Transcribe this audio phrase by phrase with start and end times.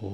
[0.00, 0.10] Так,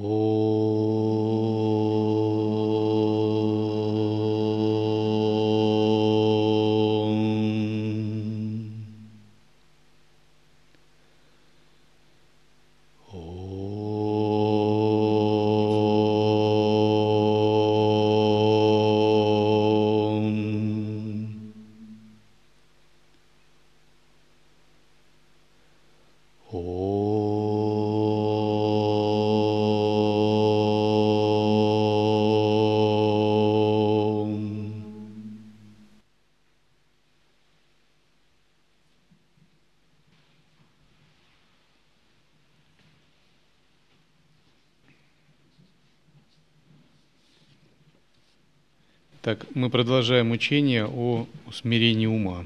[49.64, 52.44] мы продолжаем учение о усмирении ума.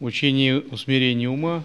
[0.00, 1.62] Учение усмирения ума,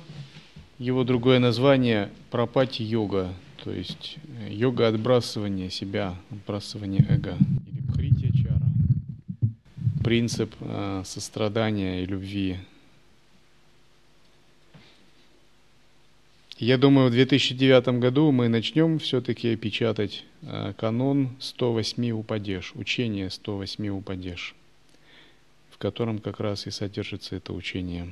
[0.78, 7.38] его другое название– пропати-йога, то есть э, йога отбрасывания себя, отбрасывания эго,
[7.72, 8.68] или бхрития чара,
[10.04, 12.58] принцип э, сострадания и любви–
[16.60, 23.88] Я думаю, в 2009 году мы начнем все-таки печатать э, канон 108 упадешь, учение 108
[23.88, 24.56] упадешь,
[25.72, 28.10] в котором как раз и содержится это учение.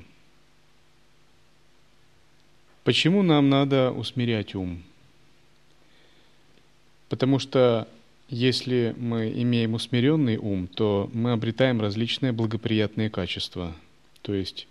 [2.85, 4.81] Почему нам надо усмирять ум?
[7.09, 7.85] Потому что
[8.29, 13.75] если мы имеем усмиренный ум, то мы обретаем различные благоприятные качества.
[14.21, 14.67] То есть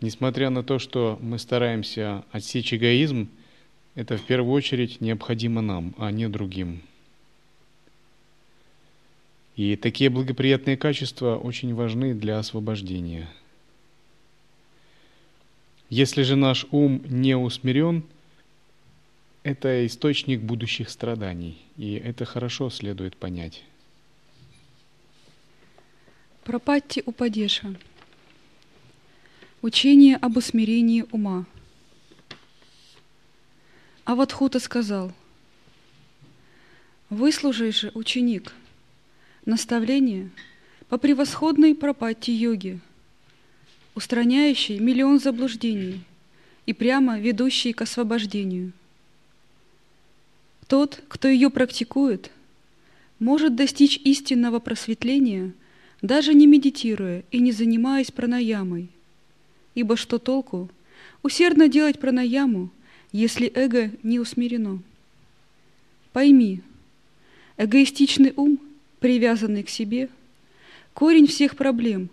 [0.00, 3.28] Несмотря на то, что мы стараемся отсечь эгоизм,
[3.94, 6.82] это в первую очередь необходимо нам, а не другим.
[9.56, 13.26] И такие благоприятные качества очень важны для освобождения.
[15.88, 18.02] Если же наш ум не усмирен,
[19.44, 23.62] это источник будущих страданий, и это хорошо следует понять.
[26.44, 27.74] Пропатти Упадеша–
[29.66, 31.44] Учение об усмирении ума.
[34.04, 35.12] Аватхута сказал,
[37.10, 38.52] «Выслужай же, ученик,
[39.44, 40.30] наставление
[40.88, 42.78] по превосходной пропатти йоги,
[43.96, 46.04] устраняющей миллион заблуждений
[46.66, 48.70] и прямо ведущей к освобождению.
[50.68, 52.30] Тот, кто ее практикует,
[53.18, 55.54] может достичь истинного просветления,
[56.02, 58.90] даже не медитируя и не занимаясь пранаямой–
[59.76, 60.70] Ибо что толку
[61.22, 62.70] усердно делать пранаяму,
[63.12, 64.82] если эго не усмирено?
[66.14, 66.62] Пойми,
[67.58, 68.58] эгоистичный ум,
[69.00, 70.08] привязанный к себе,
[70.94, 72.08] корень всех проблем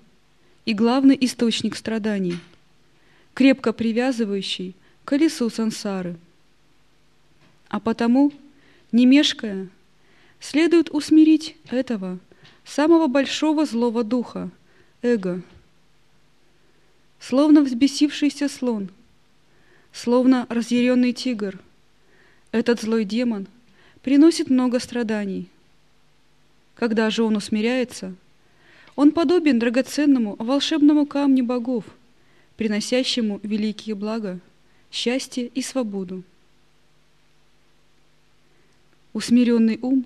[0.65, 2.35] и главный источник страданий,
[3.33, 4.75] крепко привязывающий
[5.05, 6.17] к колесу сансары.
[7.69, 8.33] А потому,
[8.91, 9.69] не мешкая,
[10.41, 12.19] следует усмирить этого
[12.65, 14.51] самого большого злого духа,
[15.01, 15.41] эго–
[17.33, 18.89] словно взбесившийся слон,
[19.91, 21.57] словно разъяренный тигр.
[22.51, 23.47] Этот злой демон
[24.03, 25.47] приносит много страданий.
[26.75, 28.13] Когда же он усмиряется,
[28.95, 31.85] он подобен драгоценному волшебному камню богов,
[32.55, 34.39] приносящему великие блага,
[34.91, 36.21] счастье и свободу.
[39.13, 40.05] Усмиренный ум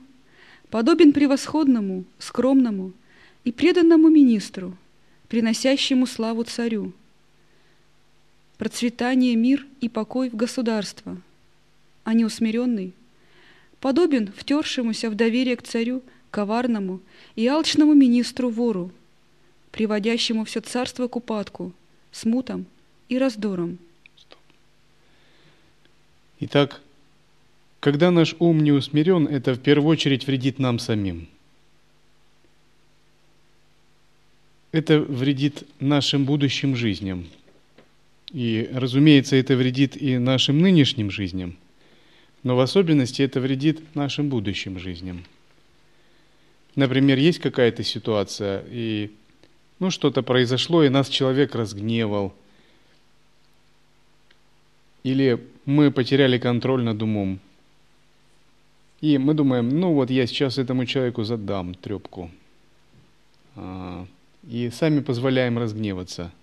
[0.69, 2.93] подобен превосходному, скромному
[3.43, 4.77] и преданному министру,
[5.27, 6.93] приносящему славу царю–
[8.57, 11.17] процветание, мир и покой в государство,
[12.03, 12.93] а не усмиренный,
[13.79, 16.01] подобен втершемуся в доверие к царю,
[16.31, 16.99] коварному
[17.35, 18.91] и алчному министру-вору,
[19.71, 21.71] приводящему все царство к упадку,
[22.11, 22.65] смутам
[23.09, 23.77] и раздорам.
[26.39, 26.81] Итак,
[27.79, 31.27] когда наш ум не усмирен, это в первую очередь вредит нам самим.
[34.71, 37.25] Это вредит нашим будущим жизням,
[38.31, 41.57] и, разумеется, это вредит и нашим нынешним жизням,
[42.43, 45.23] но в особенности это вредит нашим будущим жизням.
[46.75, 49.11] Например, есть какая-то ситуация, и
[49.79, 52.33] ну, что-то произошло, и нас человек разгневал,
[55.03, 57.39] или мы потеряли контроль над умом,
[58.99, 62.29] и мы думаем, ну вот я сейчас этому человеку задам трепку,
[63.55, 64.05] а,
[64.49, 66.33] и сами позволяем разгневаться–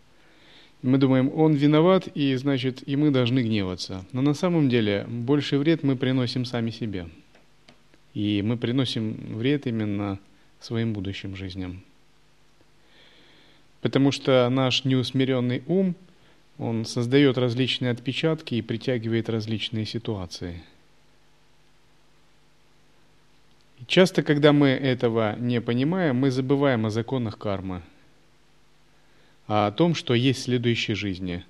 [0.84, 4.04] мы думаем, он виноват, и значит, и мы должны гневаться.
[4.12, 7.08] Но на самом деле больший вред мы приносим сами себе.
[8.12, 10.19] И мы приносим вред именно
[10.60, 11.82] своим будущим жизням.
[13.81, 15.94] Потому что наш неусмиренный ум
[16.58, 20.62] он создает различные отпечатки и притягивает различные ситуации.
[23.86, 27.82] Часто, когда мы этого не понимаем, мы забываем о законах кармы,
[29.46, 31.44] а о том, что есть в следующей жизни.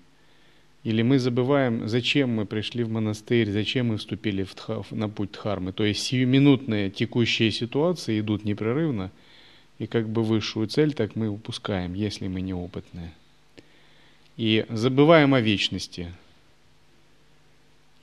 [0.83, 5.33] Или мы забываем, зачем мы пришли в монастырь, зачем мы вступили в тха, на путь
[5.33, 5.73] Дхармы.
[5.73, 9.11] То есть сиюминутные текущие ситуации идут непрерывно,
[9.79, 13.13] и как бы высшую цель так мы упускаем, если мы неопытные
[14.37, 16.13] и забываем о вечности.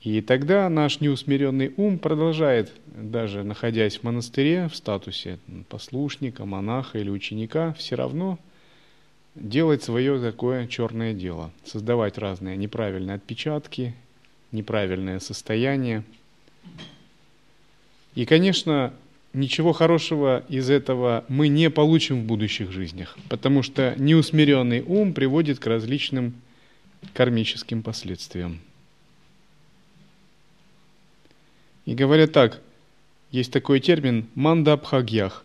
[0.02, 7.08] И тогда наш неусмиренный ум продолжает, даже находясь в монастыре, в статусе послушника, монаха или
[7.10, 8.38] ученика, все равно
[9.34, 13.94] делать свое такое черное дело, создавать разные неправильные отпечатки,
[14.50, 16.04] неправильное состояние.
[18.14, 18.92] И, конечно,
[19.32, 25.58] ничего хорошего из этого мы не получим в будущих жизнях, потому что неусмиренный ум приводит
[25.58, 26.34] к различным
[27.14, 28.60] кармическим последствиям.
[31.84, 32.60] И говорят так,
[33.30, 35.44] есть такой термин мандабхагьях,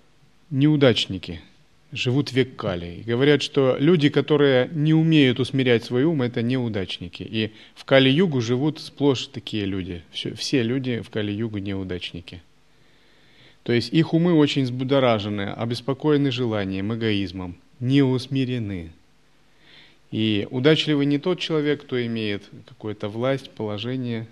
[0.50, 1.42] неудачники,
[1.92, 3.00] живут век Кали.
[3.00, 7.24] И говорят, что люди, которые не умеют усмирять свой ум, это неудачники.
[7.24, 10.04] И в Кали-югу живут сплошь такие люди.
[10.12, 12.42] Все, все люди в Кали-югу неудачники.
[13.64, 18.92] То есть их умы очень взбудоражены, обеспокоены желанием, эгоизмом, не усмирены.
[20.10, 24.26] И удачливый не тот человек, кто имеет какую-то власть, положение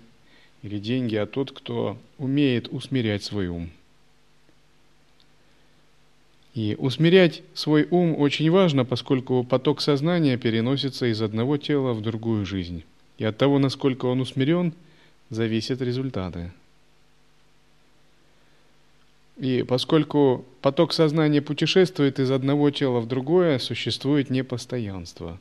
[0.62, 3.70] или деньги, а тот, кто умеет усмирять свой ум.
[6.56, 12.46] И усмирять свой ум очень важно, поскольку поток сознания переносится из одного тела в другую
[12.46, 12.82] жизнь.
[13.18, 14.72] И от того, насколько он усмирен,
[15.28, 16.50] зависят результаты.
[19.36, 25.38] И поскольку поток сознания путешествует из одного тела в другое, существует непостоянство.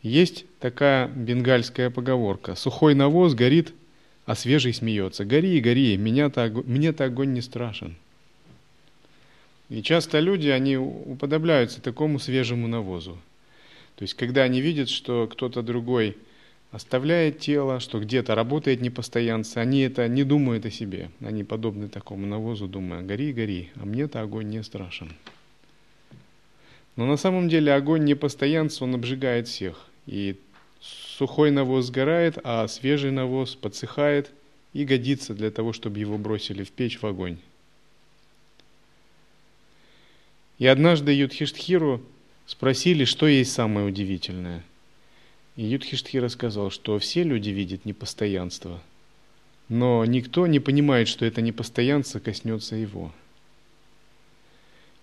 [0.00, 3.74] Есть такая бенгальская поговорка «Сухой навоз горит,
[4.24, 5.26] а свежий смеется».
[5.26, 7.96] «Гори, гори, меня-то, мне-то огонь не страшен».
[9.72, 13.18] И часто люди, они уподобляются такому свежему навозу.
[13.96, 16.16] То есть, когда они видят, что кто-то другой–
[16.72, 21.10] оставляет тело, что где-то работает непостоянство, они это не думают о себе.
[21.20, 25.12] Они подобны такому навозу, думая, гори, гори, а мне-то огонь не страшен.
[26.96, 29.86] Но на самом деле огонь непостоянства, он обжигает всех.
[30.06, 30.36] И
[30.80, 34.30] сухой навоз сгорает, а свежий навоз подсыхает
[34.72, 37.36] и годится для того, чтобы его бросили в печь в огонь.
[40.62, 42.00] И однажды Юдхиштхиру
[42.46, 44.62] спросили, что есть самое удивительное–
[45.56, 48.80] и Юдхиштхира сказал, что все люди видят непостоянство,
[49.68, 53.12] но никто не понимает, что это непостоянство коснется его.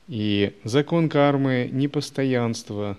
[0.07, 2.97] И закон кармы, непостоянство,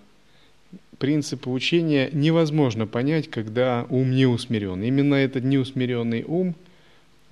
[0.99, 4.85] принципы учения невозможно понять, когда ум не усмирен.
[4.85, 6.55] Именно этот неусмиренный ум,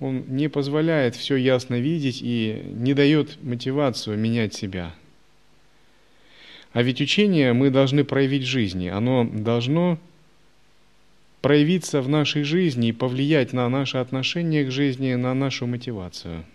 [0.01, 4.93] он не позволяет все ясно видеть и не дает мотивацию менять себя.
[6.71, 8.87] А ведь учение мы должны проявить в жизни.
[8.87, 9.97] Оно должно
[11.41, 16.45] проявиться в нашей жизни и повлиять на наше отношение к жизни, на нашу мотивацию.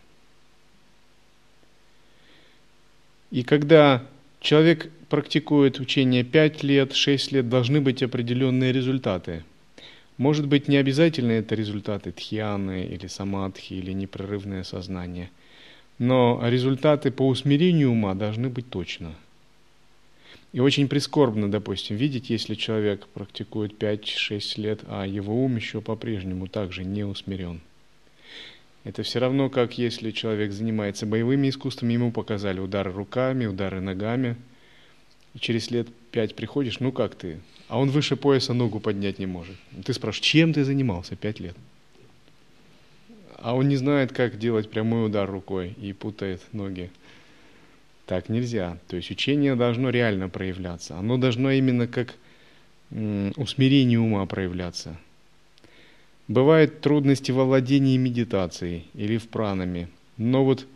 [3.31, 4.05] И когда
[4.41, 9.43] человек практикует учение 5 лет, 6 лет, должны быть определенные результаты.
[10.17, 15.31] Может быть, не обязательно это результаты тхьяны или самадхи или непрерывное сознание,
[15.99, 19.13] но результаты по усмирению ума должны быть точно–
[20.55, 26.47] и очень прискорбно, допустим, видеть, если человек практикует 5-6 лет, а его ум еще по-прежнему
[26.47, 27.61] также не усмирен.
[28.85, 34.37] Это все равно, как если человек занимается боевыми искусствами, ему показали удары руками, удары ногами,
[35.35, 37.41] и через лет пять приходишь, ну как ты?
[37.67, 39.57] А он выше пояса ногу поднять не может.
[39.85, 41.57] Ты спрашиваешь, чем ты занимался пять лет?
[43.39, 46.93] А он не знает, как делать прямой удар рукой и путает ноги.
[48.07, 48.79] Так нельзя.
[48.89, 50.97] То есть учение должно реально проявляться.
[50.99, 52.15] Оно должно именно как
[52.91, 54.97] усмирение ума проявляться.
[56.29, 59.89] Бывают трудности во владении медитацией или в пранами.
[60.17, 60.67] Но вот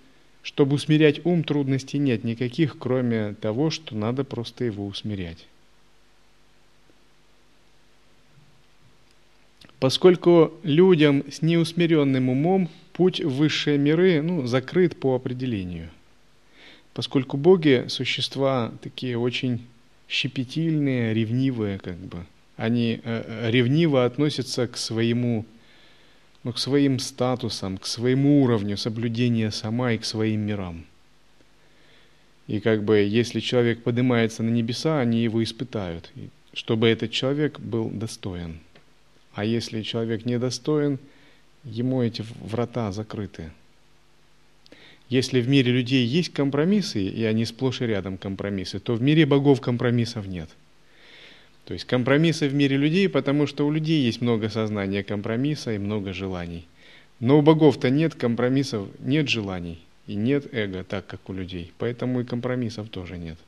[0.42, 5.47] чтобы усмирять ум, трудностей нет никаких, кроме того, что надо просто его усмирять.
[9.78, 15.90] Поскольку людям с неусмиренным умом путь в высшие миры ну, закрыт по определению–
[16.99, 19.64] поскольку боги– существа такие очень
[20.09, 22.26] щепетильные, ревнивые, как бы.
[22.57, 25.47] Они э, э, ревниво относятся к своему,
[26.43, 30.85] ну, к своим статусам, к своему уровню соблюдения сама и к своим мирам.
[32.49, 36.11] И как бы, если человек поднимается на небеса, они его испытают.
[36.52, 38.59] Чтобы этот человек был достоин.
[39.35, 40.99] А если человек недостоин,
[41.62, 43.52] ему эти врата закрыты.
[45.09, 49.25] Если в мире людей есть компромиссы, и они сплошь и рядом компромиссы, то в мире
[49.25, 50.50] богов компромиссов нет.
[51.65, 55.79] То есть компромиссы в мире людей, потому что у людей есть много сознания компромисса и
[55.79, 56.67] много желаний.
[57.21, 61.73] Но у богов-то нет компромиссов, нет желаний и нет эго, так как у людей.
[61.79, 63.38] Поэтому и компромиссов тоже нет.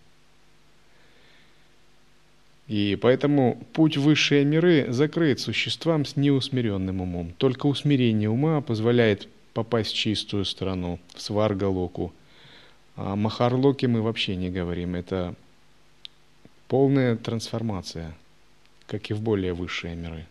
[2.69, 7.33] И поэтому путь в высшие миры закрыт существам с неусмиренным умом.
[7.37, 12.12] Только усмирение ума позволяет попасть в чистую страну, в сваргалоку.
[12.97, 14.95] О Махарлоке мы вообще не говорим.
[14.95, 15.35] Это
[16.69, 18.14] полная трансформация,
[18.87, 20.26] как и в более высшие миры.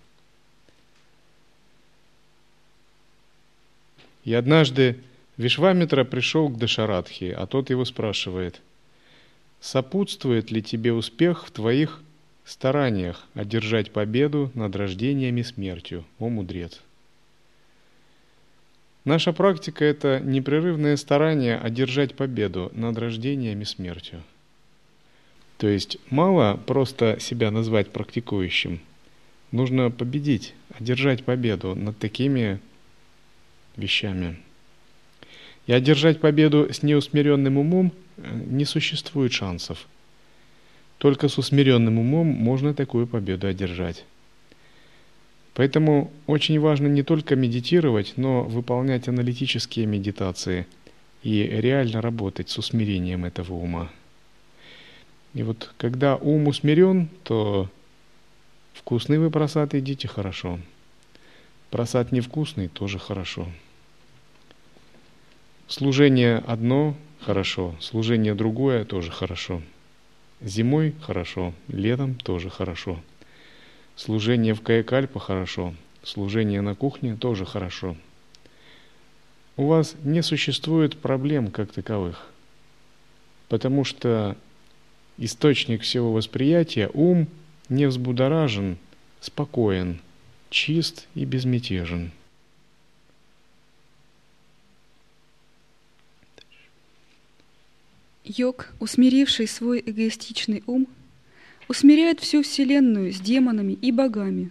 [4.24, 5.00] И однажды
[5.38, 8.62] Вишвамитра пришел к Дашарадхи, а тот его спрашивает,
[9.62, 12.02] «Сопутствует ли тебе успех в твоих
[12.50, 16.82] стараниях одержать победу над рождением и смертью, о мудрец.
[19.10, 24.22] Наша практика– это непрерывное старание одержать победу над рождением и смертью.
[25.58, 28.80] То есть мало просто себя назвать практикующим.
[29.51, 32.60] Нужно победить, одержать победу над такими
[33.78, 34.38] вещами.
[35.66, 39.88] И одержать победу с неусмиренным умом э, не существует шансов–
[41.00, 44.04] только с усмиренным умом можно такую победу одержать.
[45.60, 50.66] Поэтому очень важно не только медитировать, но выполнять аналитические медитации
[51.22, 53.89] и реально работать с усмирением этого ума.
[55.34, 57.70] И вот когда ум усмирен, то
[58.74, 60.60] вкусный вы просад идите хорошо.
[61.72, 63.46] Просад невкусный тоже хорошо.
[65.68, 69.62] Служение одно хорошо, служение другое тоже хорошо.
[70.39, 73.01] Зимой хорошо, летом тоже хорошо.
[74.00, 77.98] Служение в Каякальпа хорошо, служение на кухне тоже хорошо.
[79.58, 82.32] У вас не существует проблем как таковых,
[83.50, 84.38] потому что
[85.18, 87.27] источник всего восприятия, ум,
[87.68, 88.77] не взбудоражен,
[89.20, 90.00] спокоен,
[90.50, 92.13] чист и безмятежен–
[98.24, 100.88] Йог, усмиривший свой эгоистичный ум,
[101.70, 104.50] усмиряет всю Вселенную с демонами и богами.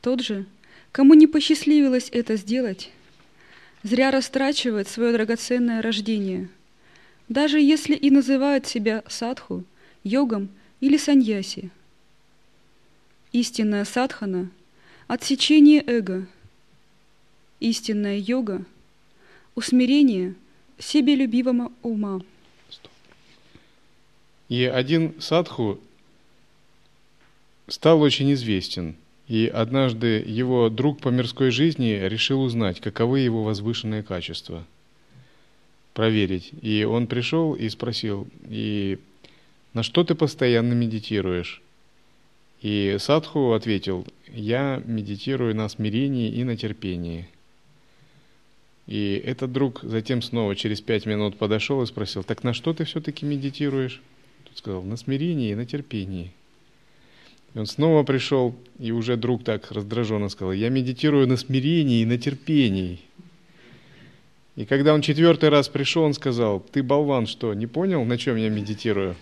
[0.00, 0.46] Тот же,
[0.90, 2.90] кому не посчастливилось это сделать,
[3.84, 6.48] зря растрачивает свое драгоценное рождение,
[7.28, 9.64] даже если и называют себя садху,
[10.02, 10.48] йогом
[10.80, 11.70] или саньяси.
[13.32, 14.50] Истинная садхана–
[15.06, 16.26] отсечение эго.
[17.60, 18.64] Истинная йога–
[19.54, 20.34] усмирение
[20.78, 22.22] себелюбивого ума–
[24.52, 25.80] и один садху
[27.68, 28.96] стал очень известен.
[29.26, 34.66] И однажды его друг по мирской жизни решил узнать, каковы его возвышенные качества,
[35.94, 36.50] проверить.
[36.60, 38.98] И он пришел и спросил, и
[39.72, 41.62] на что ты постоянно медитируешь?
[42.60, 47.26] И садху ответил, я медитирую на смирении и на терпении.
[48.86, 52.84] И этот друг затем снова через пять минут подошел и спросил, так на что ты
[52.84, 54.02] все-таки медитируешь?
[54.54, 56.32] Сказал, на смирении и на терпении.
[57.54, 62.06] И он снова пришел, и уже друг так раздраженно сказал, я медитирую на смирении и
[62.06, 63.00] на терпении.
[64.56, 68.36] И когда он четвертый раз пришел, он сказал, ты болван, что, не понял, на чем
[68.36, 69.16] я медитирую?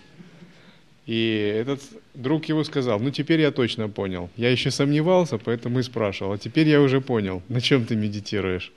[1.05, 1.81] И этот
[2.13, 4.29] друг его сказал, ну теперь я точно понял.
[4.37, 8.71] Я еще сомневался, поэтому и спрашивал, а теперь я уже понял, на чем ты медитируешь.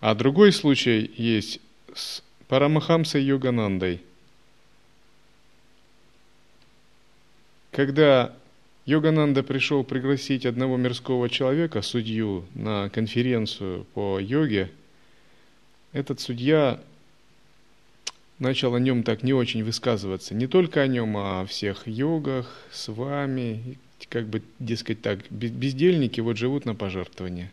[0.00, 1.60] А другой случай есть
[1.94, 4.00] с Парамахамса Йоганандой.
[7.70, 8.34] Когда
[8.86, 14.70] Йогананда пришел пригласить одного мирского человека, судью, на конференцию по йоге,
[15.92, 16.80] этот судья
[18.38, 20.34] начал о нем так не очень высказываться.
[20.34, 23.76] Не только о нем, а о всех йогах, с вами,
[24.08, 27.52] как бы, дескать так, бездельники вот живут на пожертвования.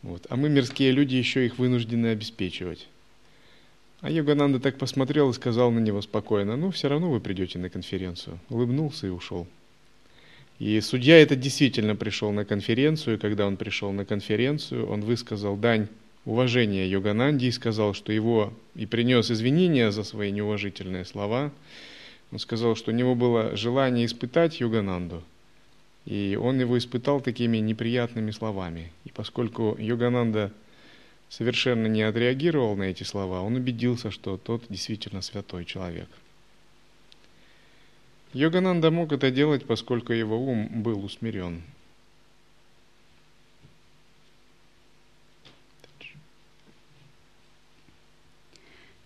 [0.00, 0.26] Вот.
[0.30, 2.88] А мы, мирские люди, еще их вынуждены обеспечивать.
[4.00, 7.68] А Йогананда так посмотрел и сказал на него спокойно, ну, все равно вы придете на
[7.68, 8.38] конференцию.
[8.48, 9.46] Улыбнулся и ушел.
[10.58, 15.56] И судья этот действительно пришел на конференцию, и когда он пришел на конференцию, он высказал
[15.56, 15.88] дань
[16.24, 21.50] уважения Йогананде и сказал, что его и принес извинения за свои неуважительные слова.
[22.32, 25.22] Он сказал, что у него было желание испытать Йогананду,
[26.06, 28.92] и он его испытал такими неприятными словами.
[29.04, 30.52] И поскольку Йогананда
[31.30, 36.08] совершенно не отреагировал на эти слова, он убедился, что тот действительно святой человек.
[38.34, 41.62] Йогананда мог это делать, поскольку его ум был усмирен.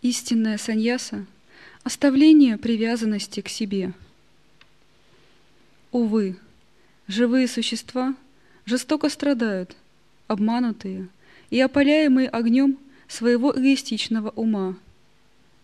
[0.02, 1.24] Истинная саньяса–
[1.82, 3.94] оставление привязанности к себе.
[5.92, 6.36] Увы,
[7.06, 8.14] живые существа
[8.66, 9.74] жестоко страдают,
[10.26, 11.08] обманутые
[11.54, 14.74] и опаляемые огнем своего эгоистичного ума,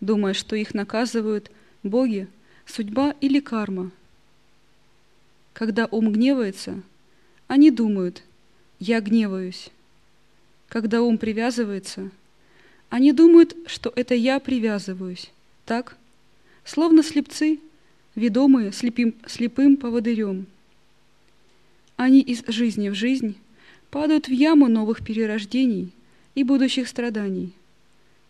[0.01, 1.51] думая, что их наказывают
[1.83, 2.29] боги,
[2.65, 3.91] судьба или карма.
[5.53, 6.81] Когда ум гневается,
[7.49, 8.23] они думают
[8.79, 9.71] «я гневаюсь».
[10.69, 12.13] Когда ум привязывается–
[12.89, 15.33] они думают, что это я привязываюсь.
[15.65, 15.97] Так?
[16.65, 17.59] Словно слепцы,
[18.15, 20.47] ведомые слепим, слепым поводырем.
[21.97, 23.37] Они из жизни в жизнь
[23.91, 25.91] падают в яму новых перерождений
[26.35, 27.53] и будущих страданий,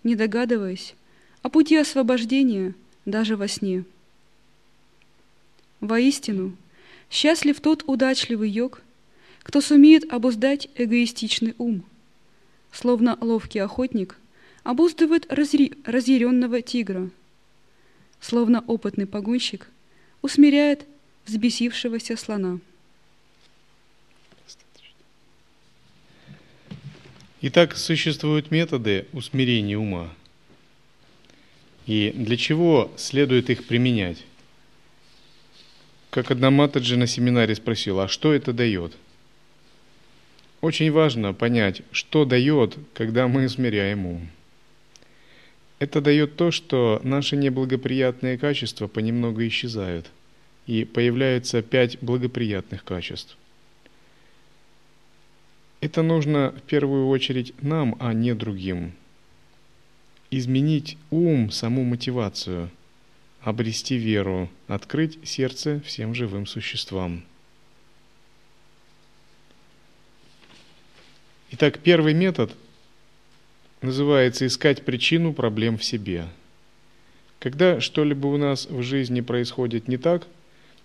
[0.04, 0.94] не догадываясь
[1.42, 2.74] о пути освобождения
[3.04, 3.84] даже во сне.
[5.80, 6.56] Воистину,
[7.10, 8.82] счастлив тот удачливый йог,
[9.42, 11.82] кто сумеет обуздать эгоистичный ум,
[12.72, 14.16] словно ловкий охотник–
[14.62, 15.70] обуздывает разъя...
[15.84, 17.10] разъяренного тигра,
[18.20, 19.68] словно опытный погонщик
[20.22, 20.86] усмиряет
[21.26, 22.58] взбесившегося слона.
[27.42, 30.12] Итак, существуют методы усмирения ума.
[31.86, 34.18] И для чего следует их применять?
[36.10, 38.92] Как одна Матаджи на семинаре спросила, а что это дает?
[40.60, 44.28] Очень важно понять, что дает, когда мы смиряем ум.
[45.78, 50.10] Это дает то, что наши неблагоприятные качества понемногу исчезают,
[50.66, 53.38] и появляются пять благоприятных качеств.
[55.80, 58.92] Это нужно в первую очередь нам, а не другим.
[60.30, 62.70] Изменить ум, саму мотивацию,
[63.40, 67.24] обрести веру, открыть сердце всем живым существам.
[71.50, 72.52] Итак, первый метод–
[73.82, 76.26] называется искать причину проблем в себе.
[77.38, 80.26] Когда что-либо у нас в жизни происходит не так,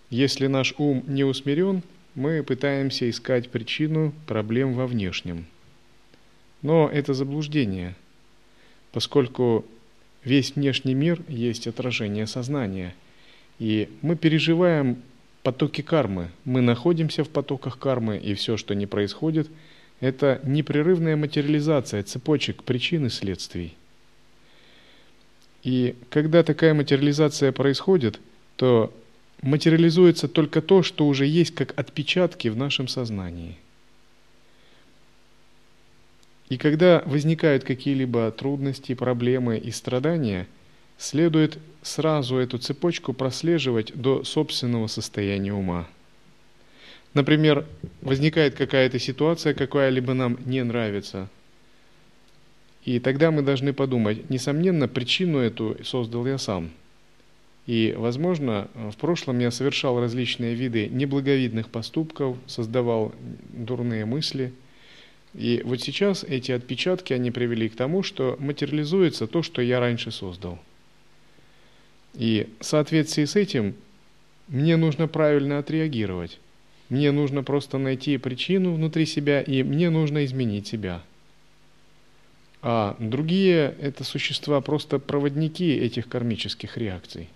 [0.10, 1.84] если наш ум не усмирен,
[2.16, 5.46] мы пытаемся искать причину проблем во внешнем.
[6.62, 7.96] Но это заблуждение,
[8.92, 9.66] поскольку
[10.24, 12.96] весь внешний мир есть отражение сознания,
[13.60, 15.02] и мы переживаем
[15.44, 19.48] потоки кармы, мы находимся в потоках кармы, и все, что не происходит–
[20.00, 23.76] это непрерывная материализация цепочек причин и следствий.
[25.64, 28.20] И когда такая материализация происходит,
[28.56, 28.94] то
[29.42, 33.58] материализуется только то, что уже есть как отпечатки в нашем сознании.
[36.50, 40.48] И когда возникают какие-либо трудности, проблемы и страдания,
[40.98, 45.88] следует сразу эту цепочку прослеживать до собственного состояния ума–
[47.16, 47.66] Например,
[48.02, 51.30] возникает какая-то ситуация, какая-либо нам не нравится.
[52.84, 56.72] И тогда мы должны подумать, несомненно, причину эту создал я сам.
[57.66, 63.14] И, возможно, в прошлом я совершал различные виды неблаговидных поступков, создавал
[63.54, 64.54] дурные мысли.
[65.34, 70.12] И вот сейчас эти отпечатки, они привели к тому, что материализуется то, что я раньше
[70.12, 70.60] создал.
[72.14, 73.76] И в соответствии с этим
[74.48, 76.40] мне нужно правильно отреагировать.
[76.90, 81.02] Мне нужно просто найти причину внутри себя, и мне нужно изменить себя.
[82.62, 87.28] А другие– это существа, просто проводники этих кармических реакций.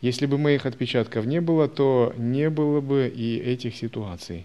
[0.00, 4.44] Если бы моих отпечатков не было, то не было бы и этих ситуаций.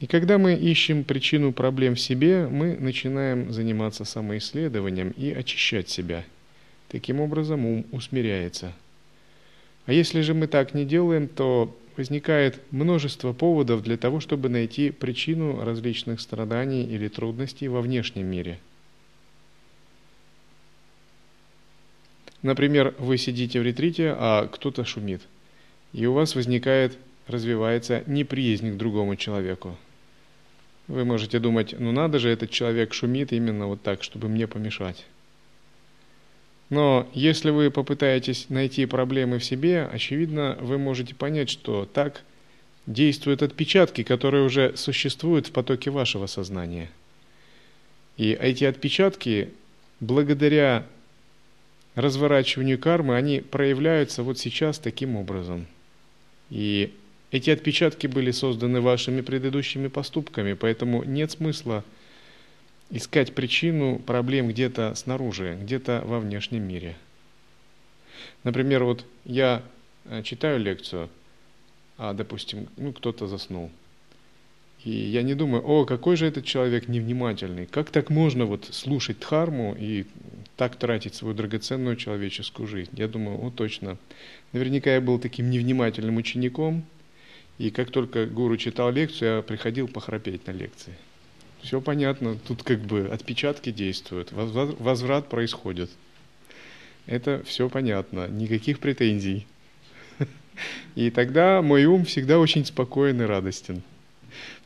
[0.00, 6.24] И когда мы ищем причину проблем в себе, мы начинаем заниматься самоисследованием и очищать себя.
[6.88, 8.72] Таким образом ум усмиряется.
[9.86, 14.90] А если же мы так не делаем, то возникает множество поводов для того, чтобы найти
[14.90, 18.58] причину различных страданий или трудностей во внешнем мире.
[22.42, 25.22] Например, вы сидите в ретрите, а кто-то шумит,
[25.92, 29.76] и у вас возникает, развивается неприязнь к другому человеку.
[30.88, 35.06] Вы можете думать, ну надо же, этот человек шумит именно вот так, чтобы мне помешать.
[36.68, 42.22] Но если вы попытаетесь найти проблемы в себе, очевидно, вы можете понять, что так
[42.86, 46.90] действуют отпечатки, которые уже существуют в потоке вашего сознания.
[48.16, 49.50] И эти отпечатки,
[50.00, 50.86] благодаря
[51.94, 55.66] разворачиванию кармы, они проявляются вот сейчас таким образом.
[56.50, 56.92] И
[57.30, 61.84] эти отпечатки были созданы вашими предыдущими поступками, поэтому нет смысла
[62.90, 66.96] искать причину проблем где-то снаружи, где-то во внешнем мире.
[68.44, 69.62] Например, вот я
[70.04, 71.08] э, читаю лекцию,
[71.96, 73.70] а, допустим, ну, кто-то заснул.
[74.84, 77.66] И я не думаю, о, какой же этот человек невнимательный.
[77.66, 80.06] Как так можно вот слушать дхарму и
[80.56, 82.90] так тратить свою драгоценную человеческую жизнь?
[82.94, 83.96] Я думаю, о, точно.
[84.52, 86.84] Наверняка я был таким невнимательным учеником,
[87.58, 90.94] и как только гуру читал лекцию, я приходил похрапеть на лекции.
[91.62, 95.90] Все понятно, тут как бы отпечатки действуют, возврат происходит.
[97.06, 99.46] Это все понятно, никаких претензий.
[100.96, 103.82] И тогда мой ум всегда очень спокоен и радостен.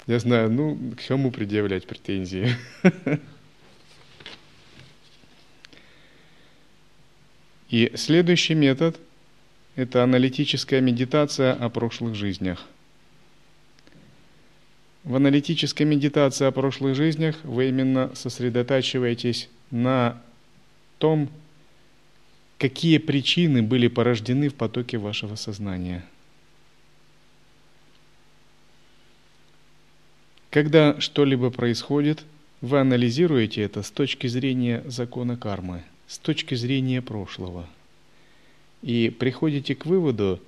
[0.07, 2.55] Я знаю, ну, к чему предъявлять претензии.
[7.69, 9.01] И следующий метод–
[9.75, 12.65] это аналитическая медитация о прошлых жизнях.
[15.03, 20.23] В аналитической медитации о прошлых жизнях вы именно сосредотачиваетесь на
[20.99, 21.29] том,
[22.59, 26.05] какие причины были порождены в потоке вашего сознания–
[30.51, 32.25] Когда что-либо происходит,
[32.61, 37.69] вы анализируете это с точки зрения закона кармы, с точки зрения прошлого.
[38.83, 40.41] И приходите к выводу,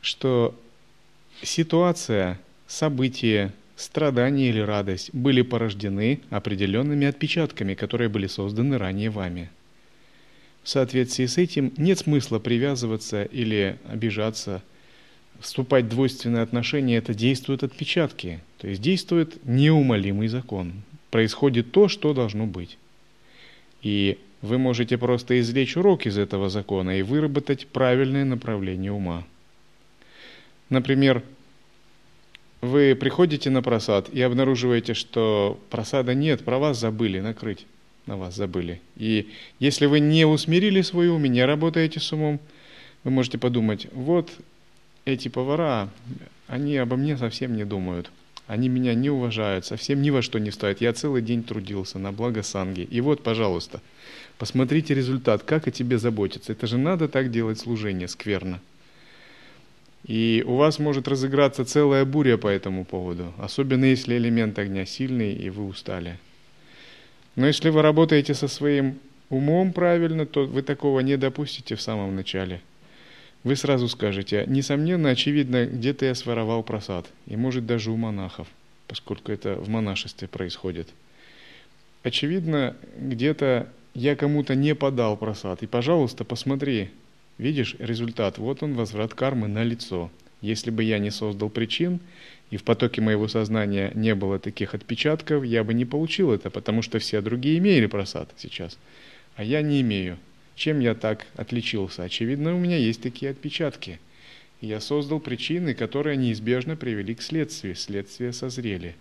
[0.00, 0.54] что
[1.42, 9.50] ситуация, событие, страдание или радость были порождены определенными отпечатками, которые были созданы ранее вами.
[10.62, 14.62] В соответствии с этим нет смысла привязываться или обижаться–
[15.40, 18.40] вступать в двойственные отношения, это действуют отпечатки.
[18.58, 20.72] То есть действует неумолимый закон.
[21.10, 22.78] Происходит то, что должно быть.
[23.82, 29.24] И вы можете просто извлечь урок из этого закона и выработать правильное направление ума.
[30.68, 31.22] Например,
[32.60, 37.66] вы приходите на просад и обнаруживаете, что просада нет, про вас забыли накрыть,
[38.06, 38.80] на вас забыли.
[38.96, 42.40] И если вы не усмирили свой ум и не работаете с умом,
[43.02, 44.30] вы можете подумать, вот
[45.04, 45.88] эти повара,
[46.46, 48.10] они обо мне совсем не думают.
[48.46, 50.80] Они меня не уважают, совсем ни во что не стоят.
[50.80, 52.82] Я целый день трудился на благо Санги.
[52.82, 53.80] И вот, пожалуйста,
[54.38, 56.52] посмотрите результат, как о тебе заботиться.
[56.52, 58.60] Это же надо так делать служение скверно.
[60.06, 65.32] И у вас может разыграться целая буря по этому поводу, особенно если элемент огня сильный
[65.32, 66.18] и вы устали.
[67.36, 68.98] Но если вы работаете со своим
[69.30, 72.60] умом правильно, то вы такого не допустите в самом начале–
[73.44, 78.48] вы сразу скажете, несомненно, очевидно, где-то я своровал просад, и может даже у монахов,
[78.88, 80.88] поскольку это в монашестве происходит.
[82.02, 86.90] Очевидно, где-то я кому-то не подал просад, и, пожалуйста, посмотри,
[87.38, 90.10] видишь результат, вот он, возврат кармы на лицо.
[90.40, 92.00] Если бы я не создал причин,
[92.50, 96.82] и в потоке моего сознания не было таких отпечатков, я бы не получил это, потому
[96.82, 98.78] что все другие имели просад сейчас,
[99.36, 100.18] а я не имею.
[100.56, 102.04] Чем я так отличился?
[102.04, 103.98] Очевидно, у меня есть такие отпечатки.
[104.60, 107.74] Я создал причины, которые неизбежно привели к следствию.
[107.74, 108.94] Следствие созрели.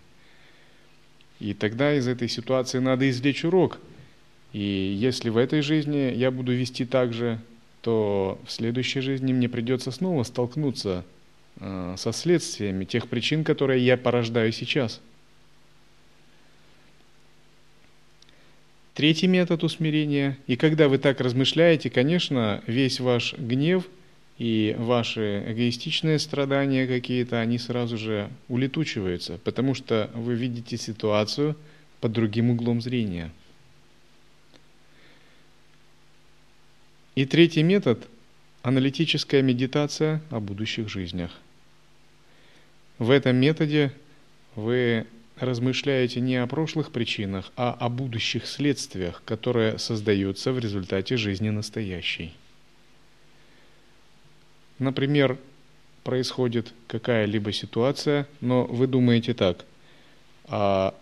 [1.40, 3.80] И тогда из этой ситуации надо извлечь урок.
[4.52, 7.40] И если в этой жизни я буду вести так же,
[7.82, 11.04] то в следующей жизни мне придется снова столкнуться
[11.60, 15.02] э, со следствиями тех причин, которые я порождаю сейчас–
[18.94, 20.38] Третий метод усмирения.
[20.46, 23.88] И когда вы так размышляете, конечно, весь ваш гнев
[24.38, 31.56] и ваши эгоистичные страдания какие-то, они сразу же улетучиваются, потому что вы видите ситуацию
[32.02, 33.32] под другим углом зрения.
[37.16, 38.08] И третий метод–
[38.62, 41.32] аналитическая медитация о будущих жизнях.
[43.00, 43.92] В этом методе
[44.56, 45.08] вы
[45.46, 52.34] размышляете не о прошлых причинах, а о будущих следствиях, которые создаются в результате жизни настоящей.
[54.80, 55.38] Например,
[56.04, 59.66] происходит какая-либо ситуация, но вы думаете так,
[60.46, 60.94] а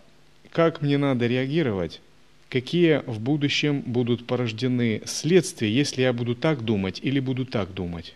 [0.50, 2.00] как мне надо реагировать,
[2.48, 8.14] какие в будущем будут порождены следствия, если я буду так думать или буду так думать,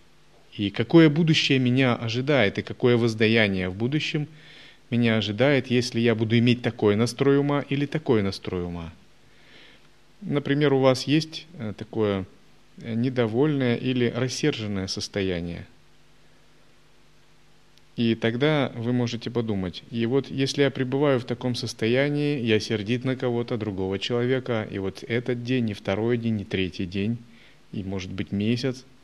[0.57, 4.29] и какое будущее меня ожидает, и какое воздаяние в будущем–
[4.91, 8.93] меня ожидает, если я буду иметь такой настрой ума или такой настрой ума.
[10.21, 12.25] Например, у вас есть э, такое
[12.81, 15.67] э, недовольное или рассерженное состояние.
[17.97, 23.05] И тогда вы можете подумать, и вот если я пребываю в таком состоянии, я сердит
[23.05, 27.17] на кого-то, другого человека, и вот этот день, и второй день, и третий день,
[27.73, 28.85] и может быть месяц–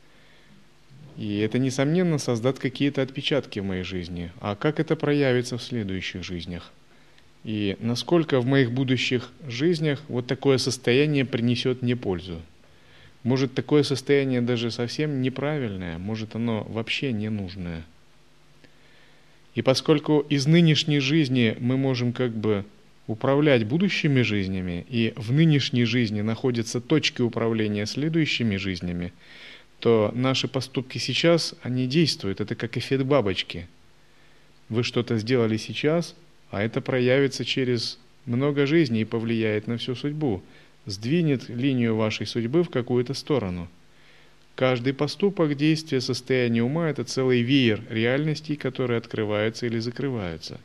[1.17, 4.31] и это, несомненно, создаст какие-то отпечатки в моей жизни.
[4.39, 6.71] А как это проявится в следующих жизнях?
[7.43, 12.41] И насколько в моих будущих жизнях вот такое состояние принесет мне пользу?
[13.23, 17.83] Может, такое состояние даже совсем неправильное, может, оно вообще не нужное.
[19.55, 22.65] И поскольку из нынешней жизни мы можем как бы
[23.07, 29.13] управлять будущими жизнями, и в нынешней жизни находятся точки управления следующими жизнями,
[29.83, 32.39] то наши поступки сейчас, они действуют.
[32.39, 33.67] Это как эффект бабочки.
[34.69, 36.15] Вы что-то сделали сейчас,
[36.51, 40.41] а это проявится через много жизней и повлияет на всю судьбу,
[40.85, 43.67] сдвинет линию вашей судьбы в какую-то сторону.
[44.55, 50.61] Каждый поступок, действие, состояние ума– это целый веер реальностей, которые открываются или закрываются.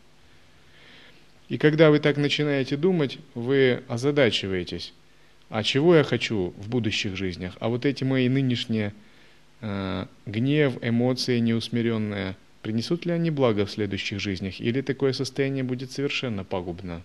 [1.48, 4.94] И когда вы так начинаете думать, вы озадачиваетесь.
[5.48, 7.56] А чего я хочу в будущих жизнях?
[7.58, 8.94] А вот эти мои нынешние
[9.60, 14.60] гнев, эмоции неусмиренные, принесут ли они благо в следующих жизнях?
[14.60, 17.02] Или такое состояние будет совершенно пагубно?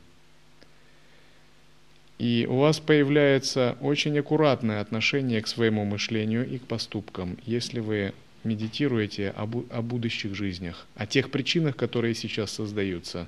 [2.19, 8.13] И у вас появляется очень аккуратное отношение к своему мышлению и к поступкам, если вы
[8.43, 9.45] медитируете о
[9.81, 13.27] будущих жизнях, о тех причинах, которые сейчас создаются.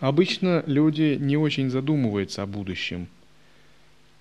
[0.00, 3.06] Обычно люди не очень задумываются о будущем.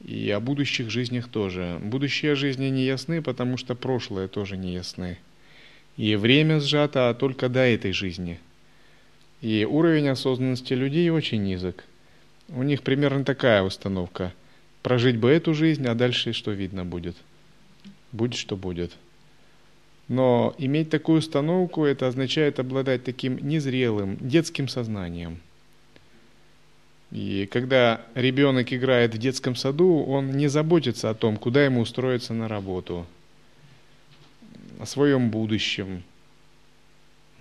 [0.03, 1.79] И о будущих жизнях тоже.
[1.81, 5.17] Будущие жизни не ясны, потому что прошлое тоже не ясны.
[5.97, 8.39] И время сжато только до этой жизни.
[9.41, 11.83] И уровень осознанности людей очень низок–
[12.49, 14.33] у них примерно такая установка.
[14.81, 17.15] Прожить бы эту жизнь, а дальше что видно будет.
[18.11, 18.91] Будет, что будет.
[20.09, 25.39] Но иметь такую установку, это означает обладать таким незрелым, детским сознанием.
[27.13, 32.34] И когда ребенок играет в детском саду, он не заботится о том, куда ему устроиться
[32.34, 33.06] на работу,
[34.80, 36.02] о своем будущем.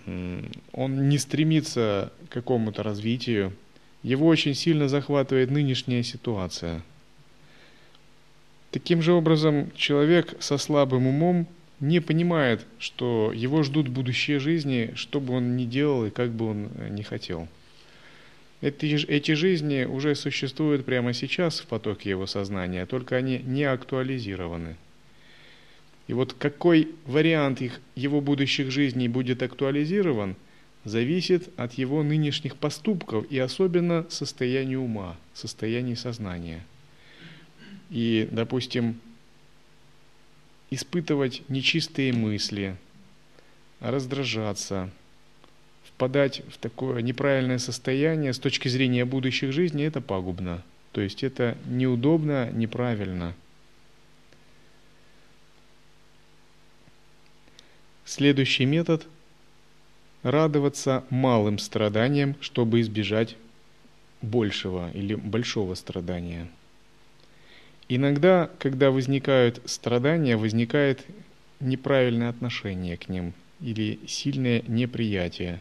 [0.04, 3.54] Он не стремится к какому-то развитию,
[4.02, 6.82] его очень сильно захватывает нынешняя ситуация.
[8.72, 11.46] Таким же образом, человек со слабым умом
[11.80, 16.50] не понимает, что его ждут будущие жизни, что бы он ни делал и как бы
[16.50, 17.48] он э, ни хотел.
[18.62, 24.76] Эти, эти жизни уже существуют прямо сейчас в потоке его сознания, только они не актуализированы.
[26.06, 30.36] И вот какой вариант их, его будущих жизней будет актуализирован–
[30.84, 36.64] зависит от его нынешних поступков и особенно состояния ума, состояния сознания.
[37.90, 39.00] И, допустим,
[40.70, 42.76] испытывать нечистые мысли,
[43.80, 44.90] раздражаться,
[45.94, 50.62] впадать в такое неправильное состояние с точки зрения будущих жизней, это пагубно.
[50.92, 53.34] То есть это неудобно, неправильно.
[58.04, 59.06] Следующий метод–
[60.22, 63.36] радоваться малым страданиям, чтобы избежать
[64.20, 66.48] большего или большого страдания.
[67.88, 71.04] Иногда, когда возникают страдания, возникает
[71.60, 75.60] неправильное отношение к ним или сильное неприятие.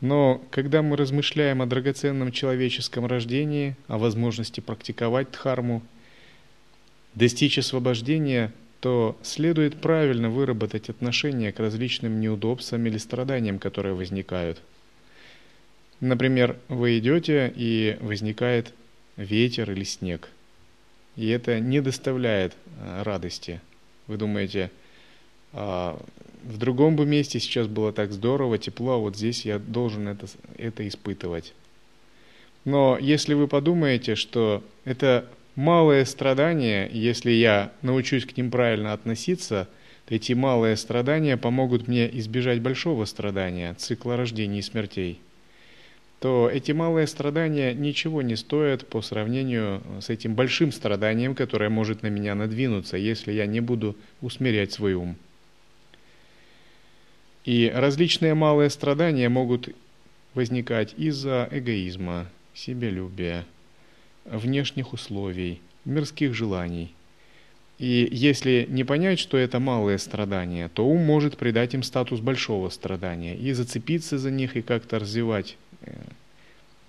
[0.00, 5.82] Но когда мы размышляем о драгоценном человеческом рождении, о возможности практиковать дхарму,
[7.14, 14.62] достичь освобождения– то следует правильно выработать отношение к различным неудобствам или страданиям, которые возникают.
[16.00, 18.72] Например, вы идете и возникает
[19.16, 20.28] ветер или снег,
[21.16, 23.60] и это не доставляет а, радости.
[24.06, 24.70] Вы думаете,
[25.56, 30.26] в другом бы месте сейчас было так здорово, тепло, а вот здесь я должен это,
[30.58, 31.54] это испытывать.
[32.64, 39.68] Но если вы подумаете, что это малые страдания, если я научусь к ним правильно относиться,
[40.06, 45.20] то эти малые страдания помогут мне избежать большого страдания, цикла рождений и смертей,
[46.20, 52.02] то эти малые страдания ничего не стоят по сравнению с этим большим страданием, которое может
[52.02, 55.16] на меня надвинуться, если я не буду усмирять свой ум.
[57.46, 59.68] И различные малые страдания могут
[60.34, 63.46] возникать из-за эгоизма, себялюбия,
[64.24, 66.92] внешних условий, мирских желаний.
[67.78, 72.68] И если не понять, что это малые страдания, то ум может придать им статус большого
[72.68, 75.92] страдания и зацепиться за них и как-то развивать э,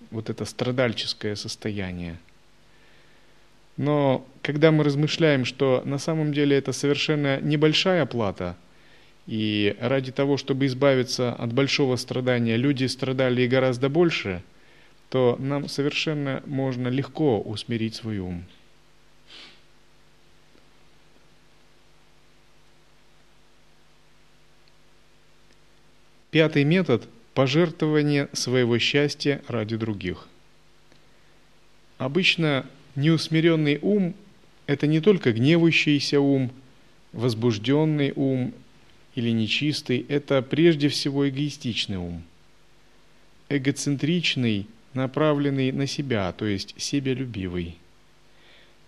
[0.10, 2.18] вот это страдальческое состояние.
[3.76, 8.56] Но когда мы размышляем, что на самом деле это совершенно небольшая плата,
[9.28, 14.42] и ради того, чтобы избавиться от большого страдания, люди страдали и гораздо больше–
[15.10, 18.44] то нам совершенно можно легко усмирить свой ум.
[26.30, 30.28] Пятый метод– пожертвование своего счастья ради других.
[31.98, 34.14] Обычно неусмиренный ум–
[34.68, 36.52] это не только гневающийся ум,
[37.14, 38.54] возбужденный ум
[39.18, 42.22] или нечистый, это прежде всего эгоистичный ум.
[43.50, 47.78] Эгоцентричный, направленный на себя, то есть себялюбивый.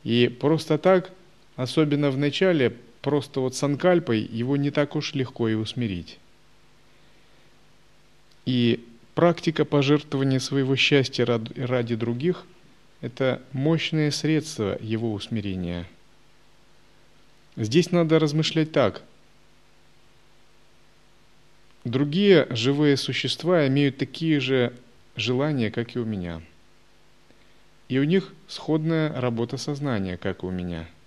[0.04, 1.12] И просто так,
[1.56, 6.20] особенно в начале, просто вот санкальпой его не так уж легко и усмирить.
[8.46, 12.46] И практика пожертвования своего счастья ради других–
[13.02, 15.88] это мощное средство его усмирения.
[17.56, 19.02] Здесь надо размышлять так.
[21.84, 24.74] Другие живые существа имеют такие же
[25.15, 26.42] желания, как и у меня.
[27.88, 30.88] И у них сходная работа сознания, как и у меня–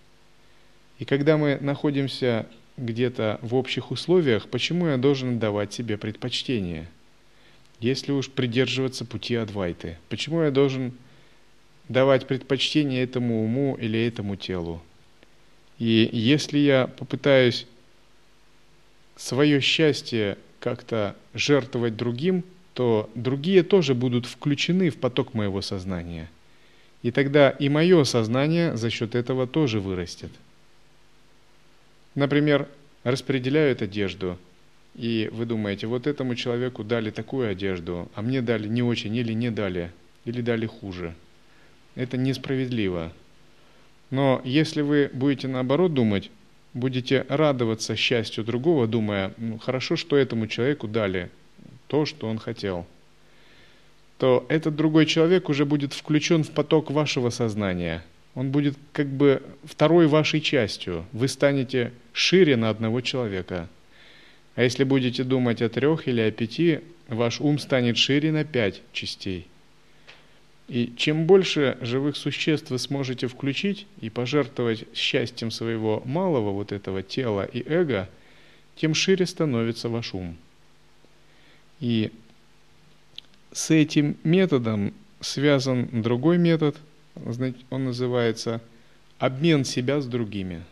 [1.02, 6.88] и когда мы находимся где-то в общих условиях, почему я должен давать себе предпочтение?
[7.80, 10.92] Если уж придерживаться пути Адвайты, почему я должен
[11.88, 14.80] давать предпочтение этому уму или этому телу?
[15.80, 17.66] И если я попытаюсь
[19.16, 22.44] свое счастье как-то жертвовать другим,
[22.74, 26.30] то другие тоже будут включены в поток моего сознания.
[27.02, 30.30] И тогда и мое сознание за счет этого тоже вырастет.
[32.14, 32.68] Например,
[33.02, 34.38] распределяют одежду,
[34.94, 39.32] и вы думаете, вот этому человеку дали такую одежду, а мне дали не очень или
[39.32, 39.90] не дали,
[40.24, 41.14] или дали хуже.
[41.96, 43.12] Это несправедливо.
[44.10, 46.30] Но если вы будете наоборот думать,
[46.74, 51.30] будете радоваться счастью другого, думая, ну, хорошо, что этому человеку дали
[51.86, 52.86] то, что он хотел,
[54.18, 58.04] то этот другой человек уже будет включен в поток вашего сознания–
[58.34, 61.04] он будет как бы второй вашей частью.
[61.12, 63.68] Вы станете шире на одного человека.
[64.54, 68.82] А если будете думать о трех или о пяти, ваш ум станет шире на пять
[68.92, 69.46] частей.
[70.72, 77.02] И чем больше живых существ вы сможете включить и пожертвовать счастьем своего малого вот этого
[77.02, 78.08] тела и эго,
[78.76, 80.34] тем шире становится ваш ум.
[81.80, 82.10] И
[83.52, 86.76] с этим методом связан другой метод–
[87.70, 88.62] он называется
[89.18, 90.62] обмен себя с другими.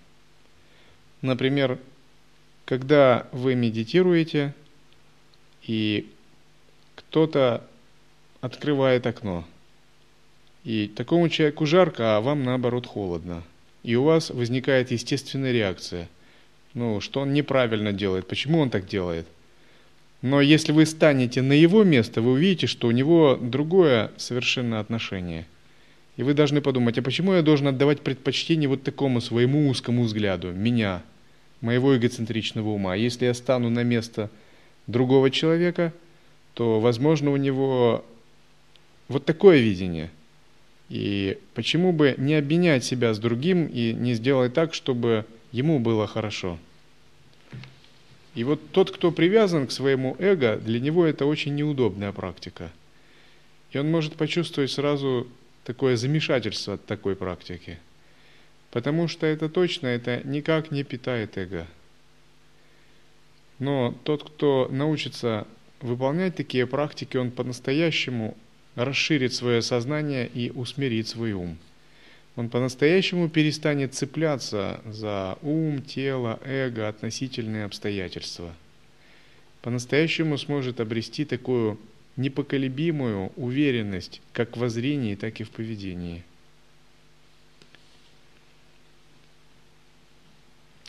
[1.21, 1.79] Например,
[2.65, 4.55] когда вы медитируете,
[5.63, 6.11] и
[6.95, 7.67] кто-то
[8.41, 9.45] открывает окно,
[10.65, 13.43] и такому человеку жарко, а вам наоборот холодно.
[13.83, 16.09] И у вас возникает естественная реакция.
[16.75, 19.27] Ну, что он неправильно делает, почему он так делает.
[20.23, 25.47] Но если вы станете на его место, вы увидите, что у него другое совершенно отношение–
[26.21, 30.53] и вы должны подумать, а почему я должен отдавать предпочтение вот такому своему узкому взгляду,
[30.53, 31.03] меня,
[31.63, 32.95] моего эгоцентричного ума?
[32.95, 34.29] Если я стану на место
[34.87, 35.95] другого человека,
[36.53, 38.05] то, возможно, у него
[39.09, 40.11] вот такое видение.
[40.91, 46.09] И почему бы не обменять себя с другим и не сделать так, чтобы ему было
[46.09, 46.59] хорошо?
[48.35, 52.71] И вот тот, кто привязан к своему эго, для него это очень неудобная практика.
[53.71, 55.29] И он может почувствовать сразу
[55.65, 57.79] такое замешательство от такой практики.
[58.73, 61.69] Потому что это точно, это никак не питает эго.
[63.61, 65.47] Но тот, кто научится
[65.81, 68.37] выполнять такие практики, он по-настоящему
[68.75, 71.59] расширит свое сознание и усмирит свой ум.
[72.37, 78.55] Он по-настоящему перестанет цепляться за ум, тело, эго, относительные обстоятельства.
[79.63, 81.79] По-настоящему сможет обрести такую
[82.17, 86.23] непоколебимую уверенность как в воззрении, так и в поведении.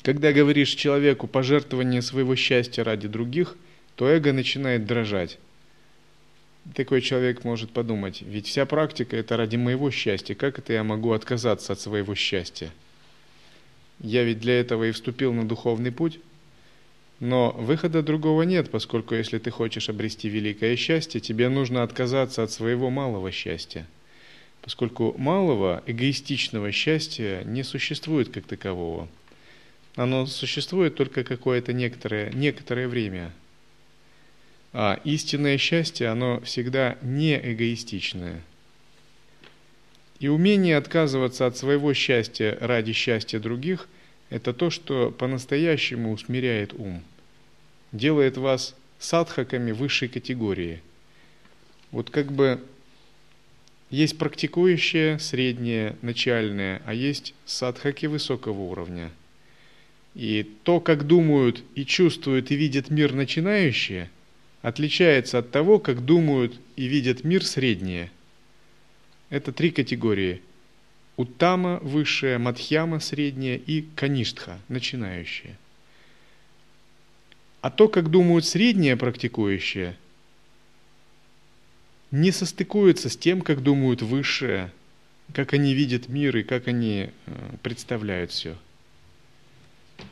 [0.04, 3.56] Когда говоришь человеку пожертвование своего счастья ради других,
[3.96, 5.38] то эго начинает дрожать.
[6.76, 11.12] Такой человек может подумать, ведь вся практика это ради моего счастья, как это я могу
[11.12, 12.70] отказаться от своего счастья?
[14.00, 16.20] Я ведь для этого и вступил на духовный путь.
[17.20, 22.52] Но выхода другого нет, поскольку если ты хочешь обрести великое счастье, тебе нужно отказаться от
[22.52, 23.86] своего малого счастья.
[24.62, 29.08] Поскольку малого, эгоистичного счастья не существует как такового.
[29.96, 33.32] Оно существует только какое-то некоторое, некоторое время.
[34.74, 38.42] А истинное счастье, оно всегда не эгоистичное.
[40.20, 43.90] И умение отказываться от своего счастья ради счастья других–
[44.30, 47.04] это то, что по-настоящему усмиряет ум–
[47.92, 50.82] делает вас садхаками высшей категории.
[51.92, 52.64] Вот как бы
[53.90, 59.12] есть практикующие, средние, начальные, а есть садхаки высокого уровня.
[60.14, 64.10] И то, как думают и чувствуют и видят мир начинающие,
[64.62, 68.12] отличается от того, как думают и видят мир средние.
[69.30, 70.42] Это три категории.
[71.18, 75.58] Уттама– высшая, Мадхьяма– средняя и Каништха– начинающая.
[77.62, 79.96] А то, как думают средние практикующие,
[82.10, 84.72] не состыкуется с тем, как думают высшие,
[85.34, 87.32] как они видят мир и как они э,
[87.62, 88.58] представляют все.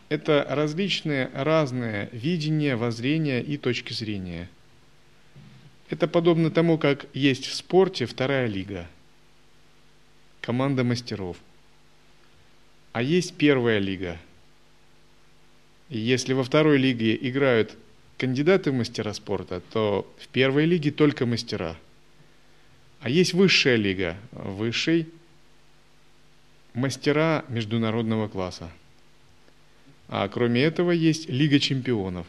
[0.10, 4.50] Это различные, разные видения, воззрения и точки зрения.
[5.90, 8.88] Это подобно тому, как есть в спорте вторая лига,
[10.42, 11.38] команда мастеров.
[12.92, 14.18] А есть первая лига–
[15.90, 17.76] и если во второй лиге играют
[18.18, 21.76] кандидаты в мастера спорта, то в первой лиге только мастера.
[23.02, 25.08] А есть высшая лига, высший
[26.74, 28.70] мастера международного класса.
[30.10, 32.28] А кроме этого есть Лига чемпионов.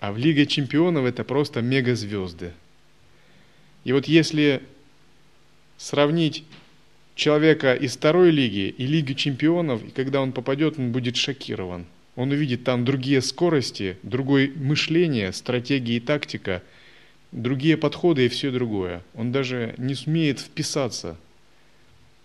[0.00, 2.52] А в Лиге чемпионов это просто мегазвезды.
[3.84, 4.62] И вот если
[5.78, 6.44] сравнить
[7.14, 12.30] человека из второй лиги и Лиги чемпионов, и когда он попадет, он будет шокирован– он
[12.30, 16.62] увидит там другие скорости, другое мышление, стратегии и тактика,
[17.32, 19.02] другие подходы и все другое.
[19.14, 21.16] Он даже не сумеет вписаться.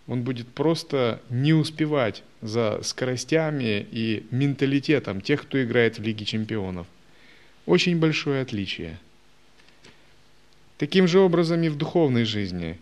[0.09, 6.87] Он будет просто не успевать за скоростями и менталитетом тех, кто играет в Лиге чемпионов.
[7.67, 8.97] Очень большое отличие.
[10.79, 12.79] Таким же образом и в духовной жизни.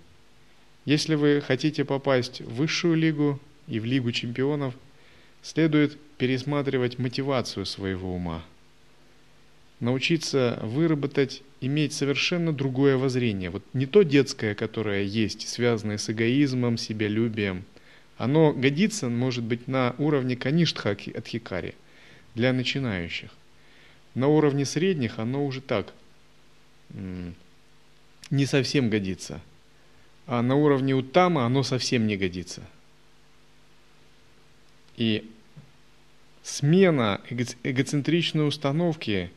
[0.86, 4.74] Если вы хотите попасть в высшую лигу и в Лигу чемпионов,
[5.42, 8.42] следует пересматривать мотивацию своего ума,
[9.80, 13.50] научиться выработать, иметь совершенно другое воззрение.
[13.50, 17.64] Вот не то детское, которое есть, связанное с эгоизмом, себялюбием.
[18.18, 21.76] Оно годится, может быть, на уровне каништха от хикари,
[22.34, 23.30] для начинающих.
[24.16, 25.94] На уровне средних оно уже так,
[28.30, 29.42] не совсем годится.
[30.26, 32.62] А на уровне утама оно совсем не годится.
[34.98, 35.30] И
[36.44, 37.22] смена
[37.64, 39.32] эгоцентричной установки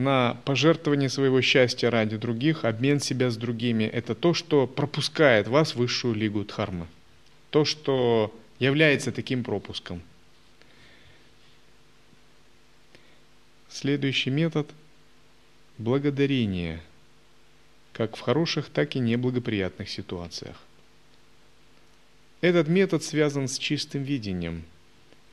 [0.00, 5.72] на пожертвование своего счастья ради других, обмен себя с другими, это то, что пропускает вас
[5.72, 6.86] в высшую лигу Дхармы.
[7.50, 10.02] То, что является таким пропуском.
[13.68, 14.68] Следующий метод–
[15.78, 16.80] благодарение,
[17.92, 20.56] как в хороших, так и неблагоприятных ситуациях.
[22.40, 24.64] Этот метод связан с чистым видением–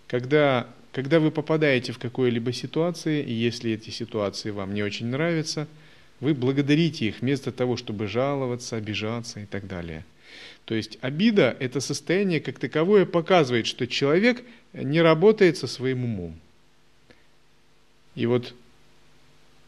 [0.08, 0.68] когда,
[0.98, 5.68] когда вы попадаете в какую-либо ситуацию, и если эти ситуации вам не очень нравятся,
[6.20, 10.04] вы благодарите их вместо того, чтобы жаловаться, обижаться и так далее.
[10.66, 14.44] То есть обида– это состояние как таковое показывает, что человек
[14.74, 16.34] не работает со своим умом.
[18.16, 18.56] И вот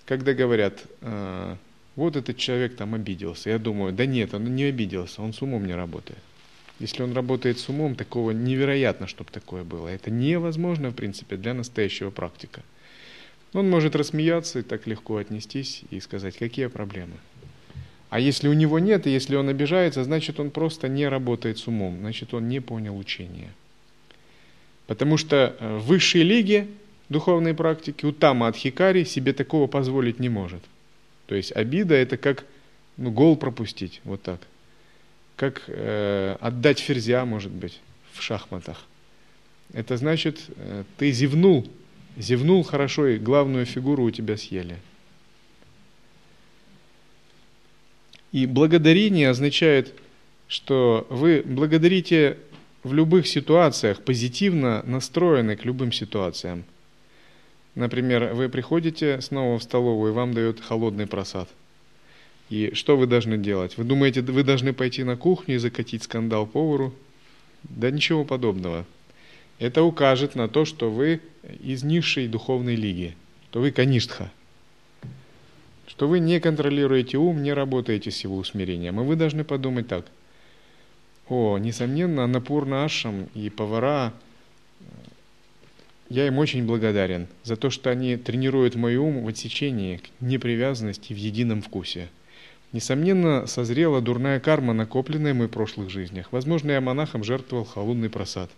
[0.05, 1.59] когда говорят, «А,
[1.95, 5.67] вот этот человек там обиделся, я думаю, да нет, он не обиделся, он с умом
[5.67, 6.23] не работает.
[6.79, 9.89] Если он работает с умом, такого невероятно, чтобы такое было.
[9.89, 12.61] Это невозможно, в принципе, для настоящего практика.
[13.53, 17.17] Он может рассмеяться и так легко отнестись и сказать, какие проблемы.
[18.09, 21.67] А если у него нет, и если он обижается, значит он просто не работает с
[21.67, 23.53] умом, значит он не понял учения.
[24.87, 26.67] Потому что э, в высшей лиге
[27.09, 30.63] духовной практики у Тама Адхикари себе такого позволить не может.
[31.27, 32.45] То есть обида это как
[32.97, 34.39] ну, гол пропустить, вот так
[35.39, 37.79] как э, отдать ферзя, может быть,
[38.11, 38.85] в шахматах.
[39.71, 41.65] Это значит, э, ты зевнул,
[42.17, 44.75] зевнул хорошо, и главную фигуру у тебя съели.
[48.33, 49.93] И благодарение означает,
[50.49, 52.37] что вы благодарите
[52.83, 56.65] в любых ситуациях, позитивно настроены к любым ситуациям.
[57.75, 61.47] Например, вы приходите снова в столовую, и вам дают холодный просад–
[62.49, 63.77] и что вы должны делать?
[63.77, 66.93] Вы думаете, вы должны пойти на кухню и закатить скандал повару?
[67.63, 68.85] Да ничего подобного.
[69.59, 71.21] Это укажет на то, что вы
[71.61, 73.15] из низшей духовной лиги,
[73.49, 74.31] что вы каништха,
[75.85, 78.99] что вы не контролируете ум, не работаете с его усмирением.
[78.99, 80.05] И вы должны подумать так.
[81.27, 84.13] О, несомненно, Напурна Ашам и повара,
[86.09, 91.17] я им очень благодарен за то, что они тренируют мой ум в отсечении непривязанности в
[91.17, 92.09] едином вкусе–
[92.71, 96.31] Несомненно, созрела дурная карма, накопленная в моих прошлых жизнях.
[96.31, 98.51] Возможно, я монахом жертвовал холодный просад.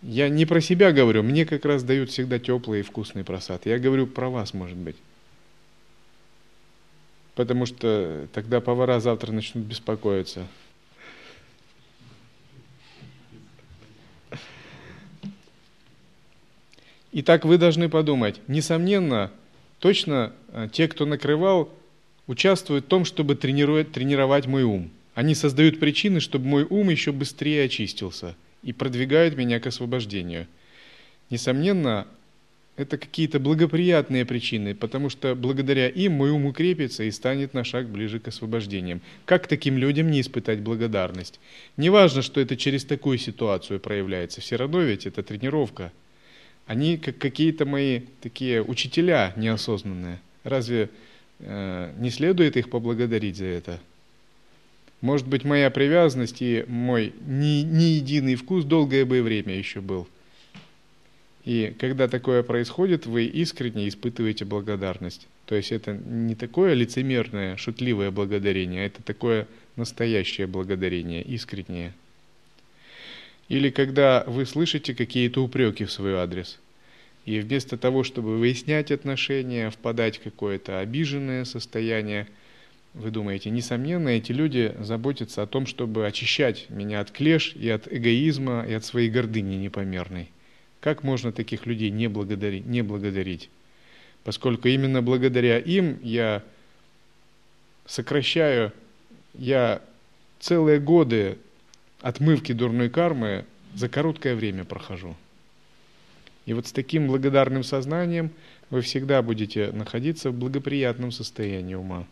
[0.00, 3.66] Я не про себя говорю, мне как раз дают всегда теплый и вкусный просад.
[3.66, 4.96] Я говорю про вас, может быть.
[7.34, 10.46] Потому что тогда повара завтра начнут беспокоиться.
[17.12, 19.30] Итак, вы должны подумать, несомненно,
[19.78, 21.72] точно э, те, кто накрывал,
[22.28, 24.90] участвуют в том, чтобы тренировать, тренировать мой ум.
[25.14, 30.46] Они создают причины, чтобы мой ум еще быстрее очистился и продвигают меня к освобождению.
[31.30, 32.06] Несомненно,
[32.76, 37.88] это какие-то благоприятные причины, потому что благодаря им мой ум укрепится и станет на шаг
[37.88, 39.00] ближе к освобождениям.
[39.24, 41.40] Как таким людям не испытать благодарность?
[41.76, 45.92] Неважно, что это через такую ситуацию проявляется, все равно ведь это тренировка.
[46.66, 50.20] Они как какие-то мои такие учителя неосознанные.
[50.44, 50.90] Разве
[51.40, 53.80] не следует их поблагодарить за это?
[55.00, 60.08] Может быть, моя привязанность и мой не, не единый вкус долгое бы время еще был–
[61.48, 65.26] и когда такое происходит, вы искренне испытываете благодарность.
[65.46, 71.94] То есть это не такое лицемерное, шутливое благодарение, а это такое настоящее благодарение, искреннее.
[73.48, 76.58] Или когда вы слышите какие-то упреки в свой адрес,
[77.28, 82.26] и вместо того, чтобы выяснять отношения, впадать в какое-то обиженное состояние,
[82.94, 87.86] вы думаете, несомненно, эти люди заботятся о том, чтобы очищать меня от клеш и от
[87.86, 90.30] эгоизма, и от своей гордыни непомерной.
[90.80, 92.64] Как можно таких людей не благодарить?
[92.64, 93.50] Не благодарить?
[94.24, 96.42] Поскольку именно благодаря им я
[97.84, 98.72] сокращаю,
[99.34, 99.82] я
[100.40, 101.36] целые годы
[102.00, 105.14] отмывки дурной кармы за короткое время прохожу.
[106.48, 108.30] И вот с таким благодарным сознанием
[108.70, 112.06] вы всегда будете находиться в благоприятном состоянии ума.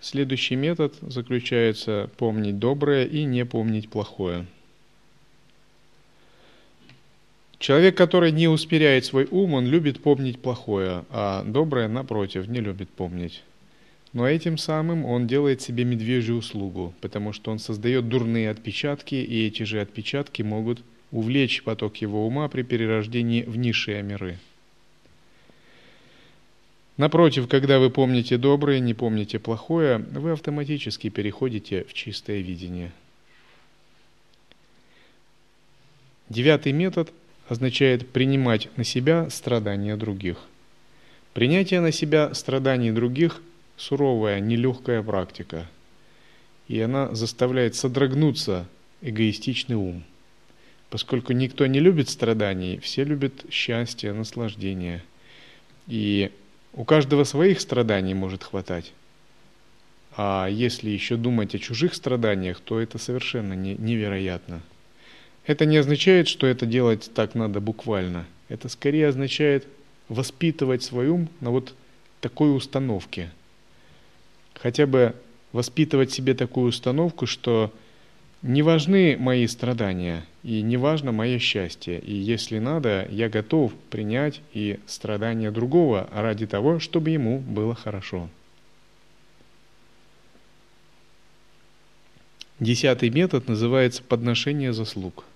[0.00, 4.46] Следующий метод заключается помнить доброе и не помнить плохое.
[7.58, 12.88] Человек, который не успиряет свой ум, он любит помнить плохое, а доброе, напротив, не любит
[12.88, 13.42] помнить.
[14.12, 19.46] Но этим самым он делает себе медвежью услугу, потому что он создает дурные отпечатки, и
[19.46, 24.38] эти же отпечатки могут увлечь поток его ума при перерождении в низшие миры.
[26.98, 32.92] Напротив, когда вы помните доброе, не помните плохое, вы автоматически переходите в чистое видение.
[36.28, 37.12] Девятый метод
[37.48, 40.36] означает принимать на себя страдания других.
[41.32, 43.40] Принятие на себя страданий других–
[43.76, 45.66] суровая, нелегкая практика,
[46.68, 48.66] и она заставляет содрогнуться
[49.00, 50.04] эгоистичный ум.
[50.90, 55.02] Поскольку никто не любит страданий, все любят счастье, наслаждение.
[55.88, 56.30] И
[56.74, 58.92] у каждого своих страданий может хватать.
[60.16, 64.62] А если еще думать о чужих страданиях, то это совершенно не, невероятно–
[65.44, 68.26] это не означает, что это делать так надо буквально.
[68.48, 69.66] Это скорее означает
[70.08, 71.74] воспитывать свой ум на вот
[72.20, 73.30] такой установке.
[74.62, 75.14] Хотя бы
[75.52, 77.72] воспитывать себе такую установку, что
[78.42, 81.98] не важны мои страдания и не важно мое счастье.
[81.98, 88.28] И если надо, я готов принять и страдания другого ради того, чтобы ему было хорошо.
[92.60, 95.24] Десятый метод называется подношение заслуг–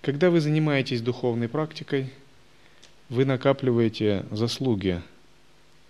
[0.00, 2.12] когда вы занимаетесь духовной практикой,
[3.08, 5.02] вы накапливаете заслуги,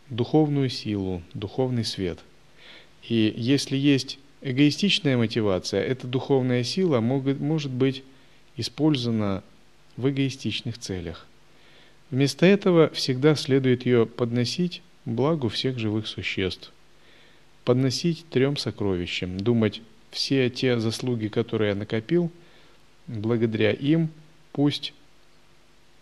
[0.08, 2.18] духовную силу, духовный свет.
[3.02, 8.02] И если есть эгоистичная мотивация, эта духовная сила может, может быть
[8.56, 9.42] использована
[9.96, 11.26] в эгоистичных целях.
[12.10, 16.72] Вместо этого всегда следует ее подносить благу всех живых существ.
[17.64, 22.30] Подносить трем сокровищам, думать, все те заслуги, которые я накопил–
[23.08, 24.10] благодаря им
[24.52, 24.92] пусть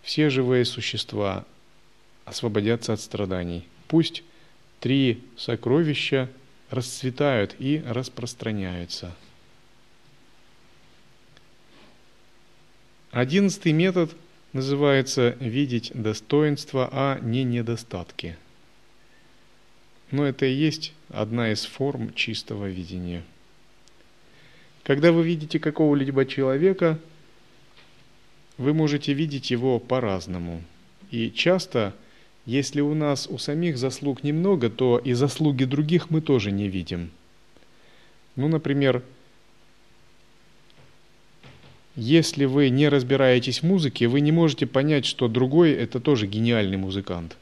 [0.03, 1.47] все живые существа
[2.25, 3.67] освободятся от страданий.
[3.89, 4.23] Пусть
[4.81, 6.29] три сокровища
[6.71, 9.15] расцветают и распространяются.
[13.11, 14.15] Одиннадцатый метод
[14.53, 18.37] называется «видеть достоинства, а не недостатки».
[20.11, 23.25] Но это и есть одна из форм чистого видения–
[24.87, 27.01] когда вы видите какого-либо человека,
[28.57, 30.63] вы можете видеть его по-разному.
[31.11, 31.93] И часто,
[32.47, 37.11] если у нас у самих заслуг немного, то и заслуги других мы тоже не видим.
[38.37, 39.03] Ну, например,
[41.97, 46.77] если вы не разбираетесь в музыке, вы не можете понять, что другой– это тоже гениальный
[46.77, 47.37] музыкант.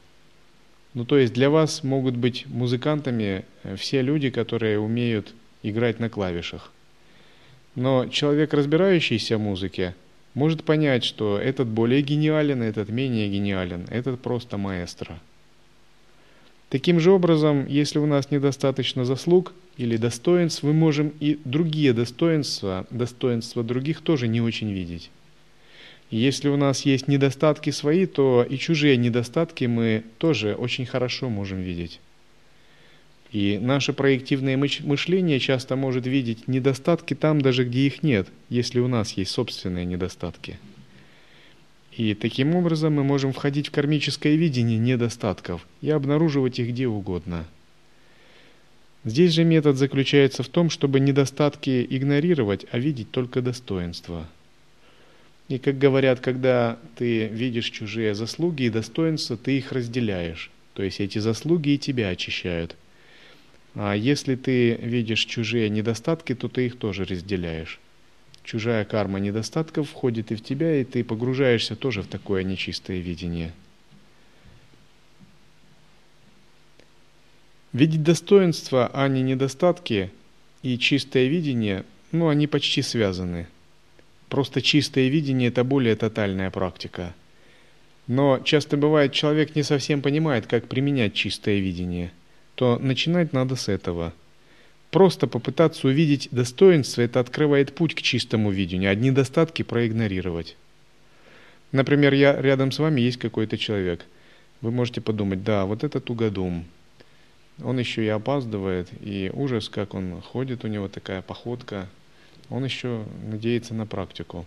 [0.93, 6.09] Ну, то есть для вас могут быть музыкантами э, все люди, которые умеют играть на
[6.09, 6.71] клавишах.
[7.75, 9.93] Но человек, разбирающийся в музыке,
[10.35, 15.19] может понять, что этот более гениален, этот менее гениален, этот просто маэстро.
[16.69, 22.85] Таким же образом, если у нас недостаточно заслуг или достоинств, мы можем и другие достоинства,
[22.89, 25.09] достоинства других тоже не очень видеть.
[26.11, 31.61] Если у нас есть недостатки свои, то и чужие недостатки мы тоже очень хорошо можем
[31.61, 31.99] видеть.
[33.35, 38.87] И наше проективное мышление часто может видеть недостатки там, даже где их нет, если у
[38.87, 40.57] нас есть собственные недостатки.
[41.91, 47.45] И таким образом мы можем входить в кармическое видение недостатков и обнаруживать их где угодно.
[49.03, 54.29] Здесь же метод заключается в том, чтобы недостатки игнорировать, а видеть только достоинства.
[55.49, 60.51] И как говорят, когда ты видишь чужие заслуги и достоинства, ты их разделяешь.
[60.73, 62.77] То есть эти заслуги и тебя очищают.
[63.75, 67.79] А если ты видишь чужие недостатки, то ты их тоже разделяешь.
[68.43, 73.53] Чужая карма недостатков входит и в тебя, и ты погружаешься тоже в такое нечистое видение.
[77.73, 80.11] Видеть достоинства, а не недостатки,
[80.61, 83.47] и чистое видение, ну, они почти связаны.
[84.29, 87.13] Просто чистое видение– это более тотальная практика–
[88.07, 92.11] но часто бывает, человек не совсем понимает, как применять чистое видение,
[92.55, 94.13] то начинать надо с этого.
[94.91, 100.55] Просто попытаться увидеть достоинство– это открывает путь к чистому видению, а недостатки проигнорировать.
[101.71, 104.05] Например, я рядом с вами есть какой-то человек.
[104.61, 106.65] Вы можете подумать, да, вот это тугодум.
[107.61, 111.89] Он еще и опаздывает, и ужас, как он ходит, у него такая походка.
[112.49, 114.45] Он еще надеется на практику.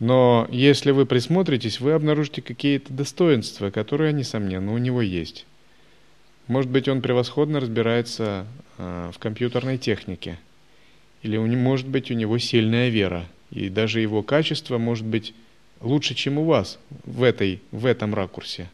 [0.00, 5.46] Но если вы присмотритесь, вы обнаружите какие-то достоинства, которые, несомненно, у него есть.
[6.46, 8.46] Может быть, он превосходно разбирается
[8.78, 10.38] э, в компьютерной технике.
[11.22, 13.26] Или может быть, у него сильная вера.
[13.50, 15.34] И даже его качество может быть
[15.80, 18.70] лучше, чем у вас в, этой, в этом ракурсе.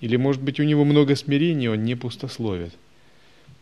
[0.00, 2.72] Или, может быть, у него много смирения, он не пустословит.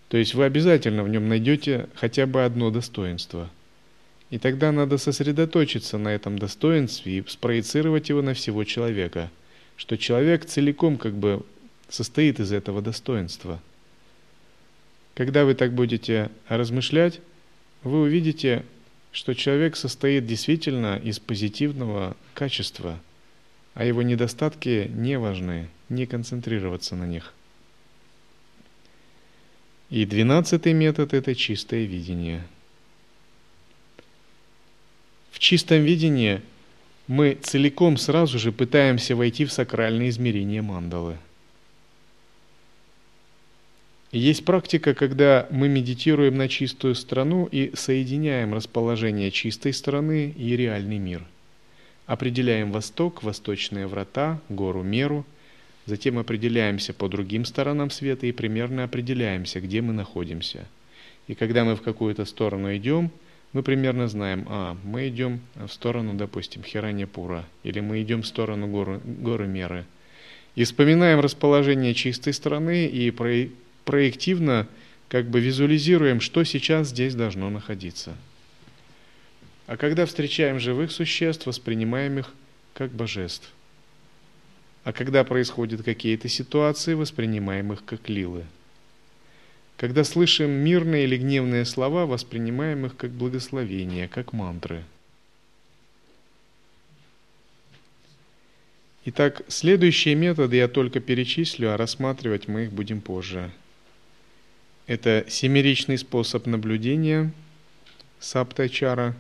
[0.09, 3.51] То есть вы обязательно в нем найдете хотя бы одно достоинство–
[4.35, 9.31] и тогда надо сосредоточиться на этом достоинстве и спроецировать его на всего человека,
[9.77, 11.45] что человек целиком как бы
[11.95, 13.61] состоит из этого достоинства.
[15.15, 17.21] Когда вы так будете размышлять,
[17.83, 18.65] вы увидите,
[19.13, 22.99] что человек состоит действительно из позитивного качества,
[23.75, 27.33] а его недостатки не важны, не концентрироваться на них.
[29.91, 32.45] И двенадцатый метод– это чистое видение–
[35.35, 36.41] в чистом видении
[37.09, 41.19] мы целиком сразу же пытаемся войти в сакральные измерения мандалы.
[44.15, 50.99] Есть практика, когда мы медитируем на чистую страну и соединяем расположение чистой страны и реальный
[50.99, 51.25] мир.
[52.07, 55.27] Определяем восток, восточные врата, гору Меру,
[55.87, 60.65] затем определяемся по другим сторонам света и примерно определяемся, где мы находимся.
[61.27, 63.11] И когда мы в какую-то сторону идем–
[63.55, 68.67] мы примерно знаем, а, мы идем в сторону, допустим, Хиранипура, или мы идем в сторону
[68.67, 69.85] горы, горы Меры.
[70.57, 73.13] И вспоминаем расположение чистой страны и
[73.85, 74.67] проективно
[75.09, 78.15] как бы визуализируем, что сейчас здесь должно находиться.
[79.67, 82.33] А когда встречаем живых существ, воспринимаем их
[82.75, 83.51] как божеств.
[84.83, 88.45] А когда происходят какие-то ситуации, воспринимаем их как лилы.
[89.77, 94.85] Когда слышим мирные или гневные слова, воспринимаем их как благословение, как мантры.
[99.07, 103.51] Итак, следующие методы я только перечислю, а рассматривать мы их будем позже.
[104.87, 107.33] Это семеричный способ наблюдения,
[108.21, 109.17] саптачара,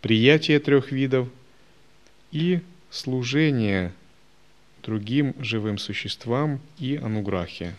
[0.00, 1.28] приятие трех видов
[2.32, 2.60] и
[2.90, 3.92] служение
[4.82, 7.74] другим живым существам и ануграхи.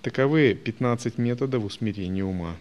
[0.00, 2.56] Таковы 15 методов усмирения ума.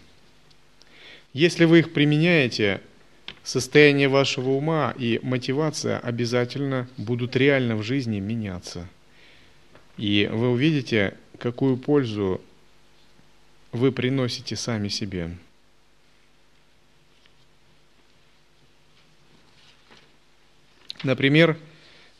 [1.31, 2.81] Если вы их применяете,
[3.43, 8.89] состояние вашего ума и мотивация обязательно будут реально в жизни меняться.
[9.99, 12.41] И вы увидите, какую пользу
[13.71, 15.37] вы приносите сами себе.
[21.03, 21.57] Например,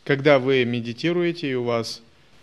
[0.03, 2.01] когда вы медитируете и у вас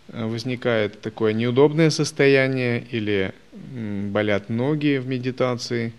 [0.09, 5.93] Э, возникает такое неудобное состояние или болят ноги в медитации,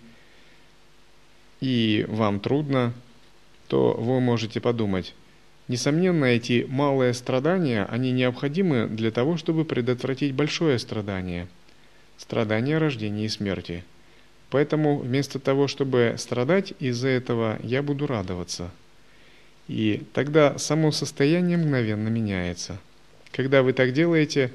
[1.60, 2.94] и вам трудно,
[3.68, 5.14] то вы можете подумать,
[5.68, 11.48] несомненно, эти малые страдания, они необходимы для того, чтобы предотвратить большое страдание,
[12.18, 13.84] страдание рождения и смерти.
[14.50, 18.72] Поэтому вместо того, чтобы страдать из-за этого, я буду радоваться.
[19.68, 22.80] И тогда само состояние мгновенно меняется–
[23.38, 24.52] когда вы так делаете,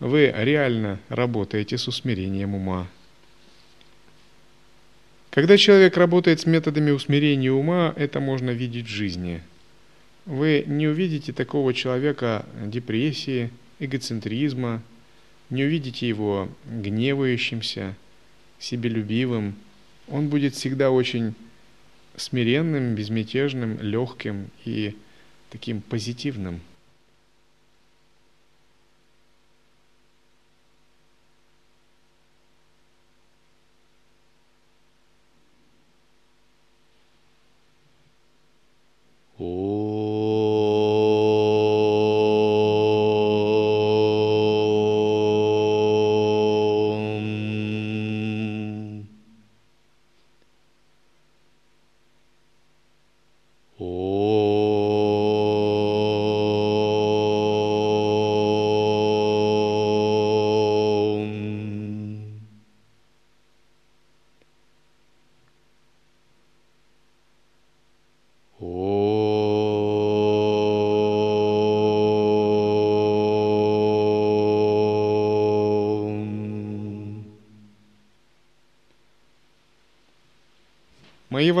[0.00, 2.86] вы реально работаете с усмирением ума.
[5.30, 9.40] Когда человек работает с методами усмирения ума, это можно видеть в жизни.
[10.28, 14.82] Вы не увидите такого человека депрессии, эгоцентризма,
[15.48, 17.96] не увидите его гневающимся,
[18.58, 19.54] себелюбивым.
[20.06, 21.34] Он будет всегда очень
[22.16, 24.94] смиренным, безмятежным, легким и
[25.48, 26.60] таким позитивным.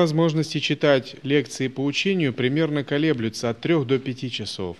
[0.08, 4.78] Возможности читать лекции по учению примерно колеблются от 3 до 5 часов.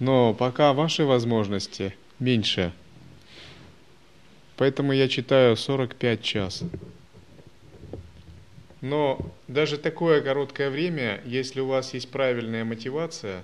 [0.00, 2.72] Но пока ваши возможности меньше.
[4.58, 6.62] Поэтому я читаю 45 час.
[8.82, 13.42] Но даже такое короткое время, если у вас есть правильная мотивация,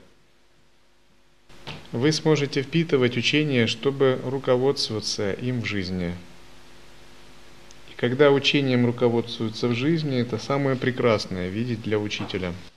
[1.92, 6.12] вы сможете впитывать учение, чтобы руководствоваться им в жизни.
[7.99, 12.53] Когда учением руководствуются в жизни, это самое прекрасное видеть для учителя–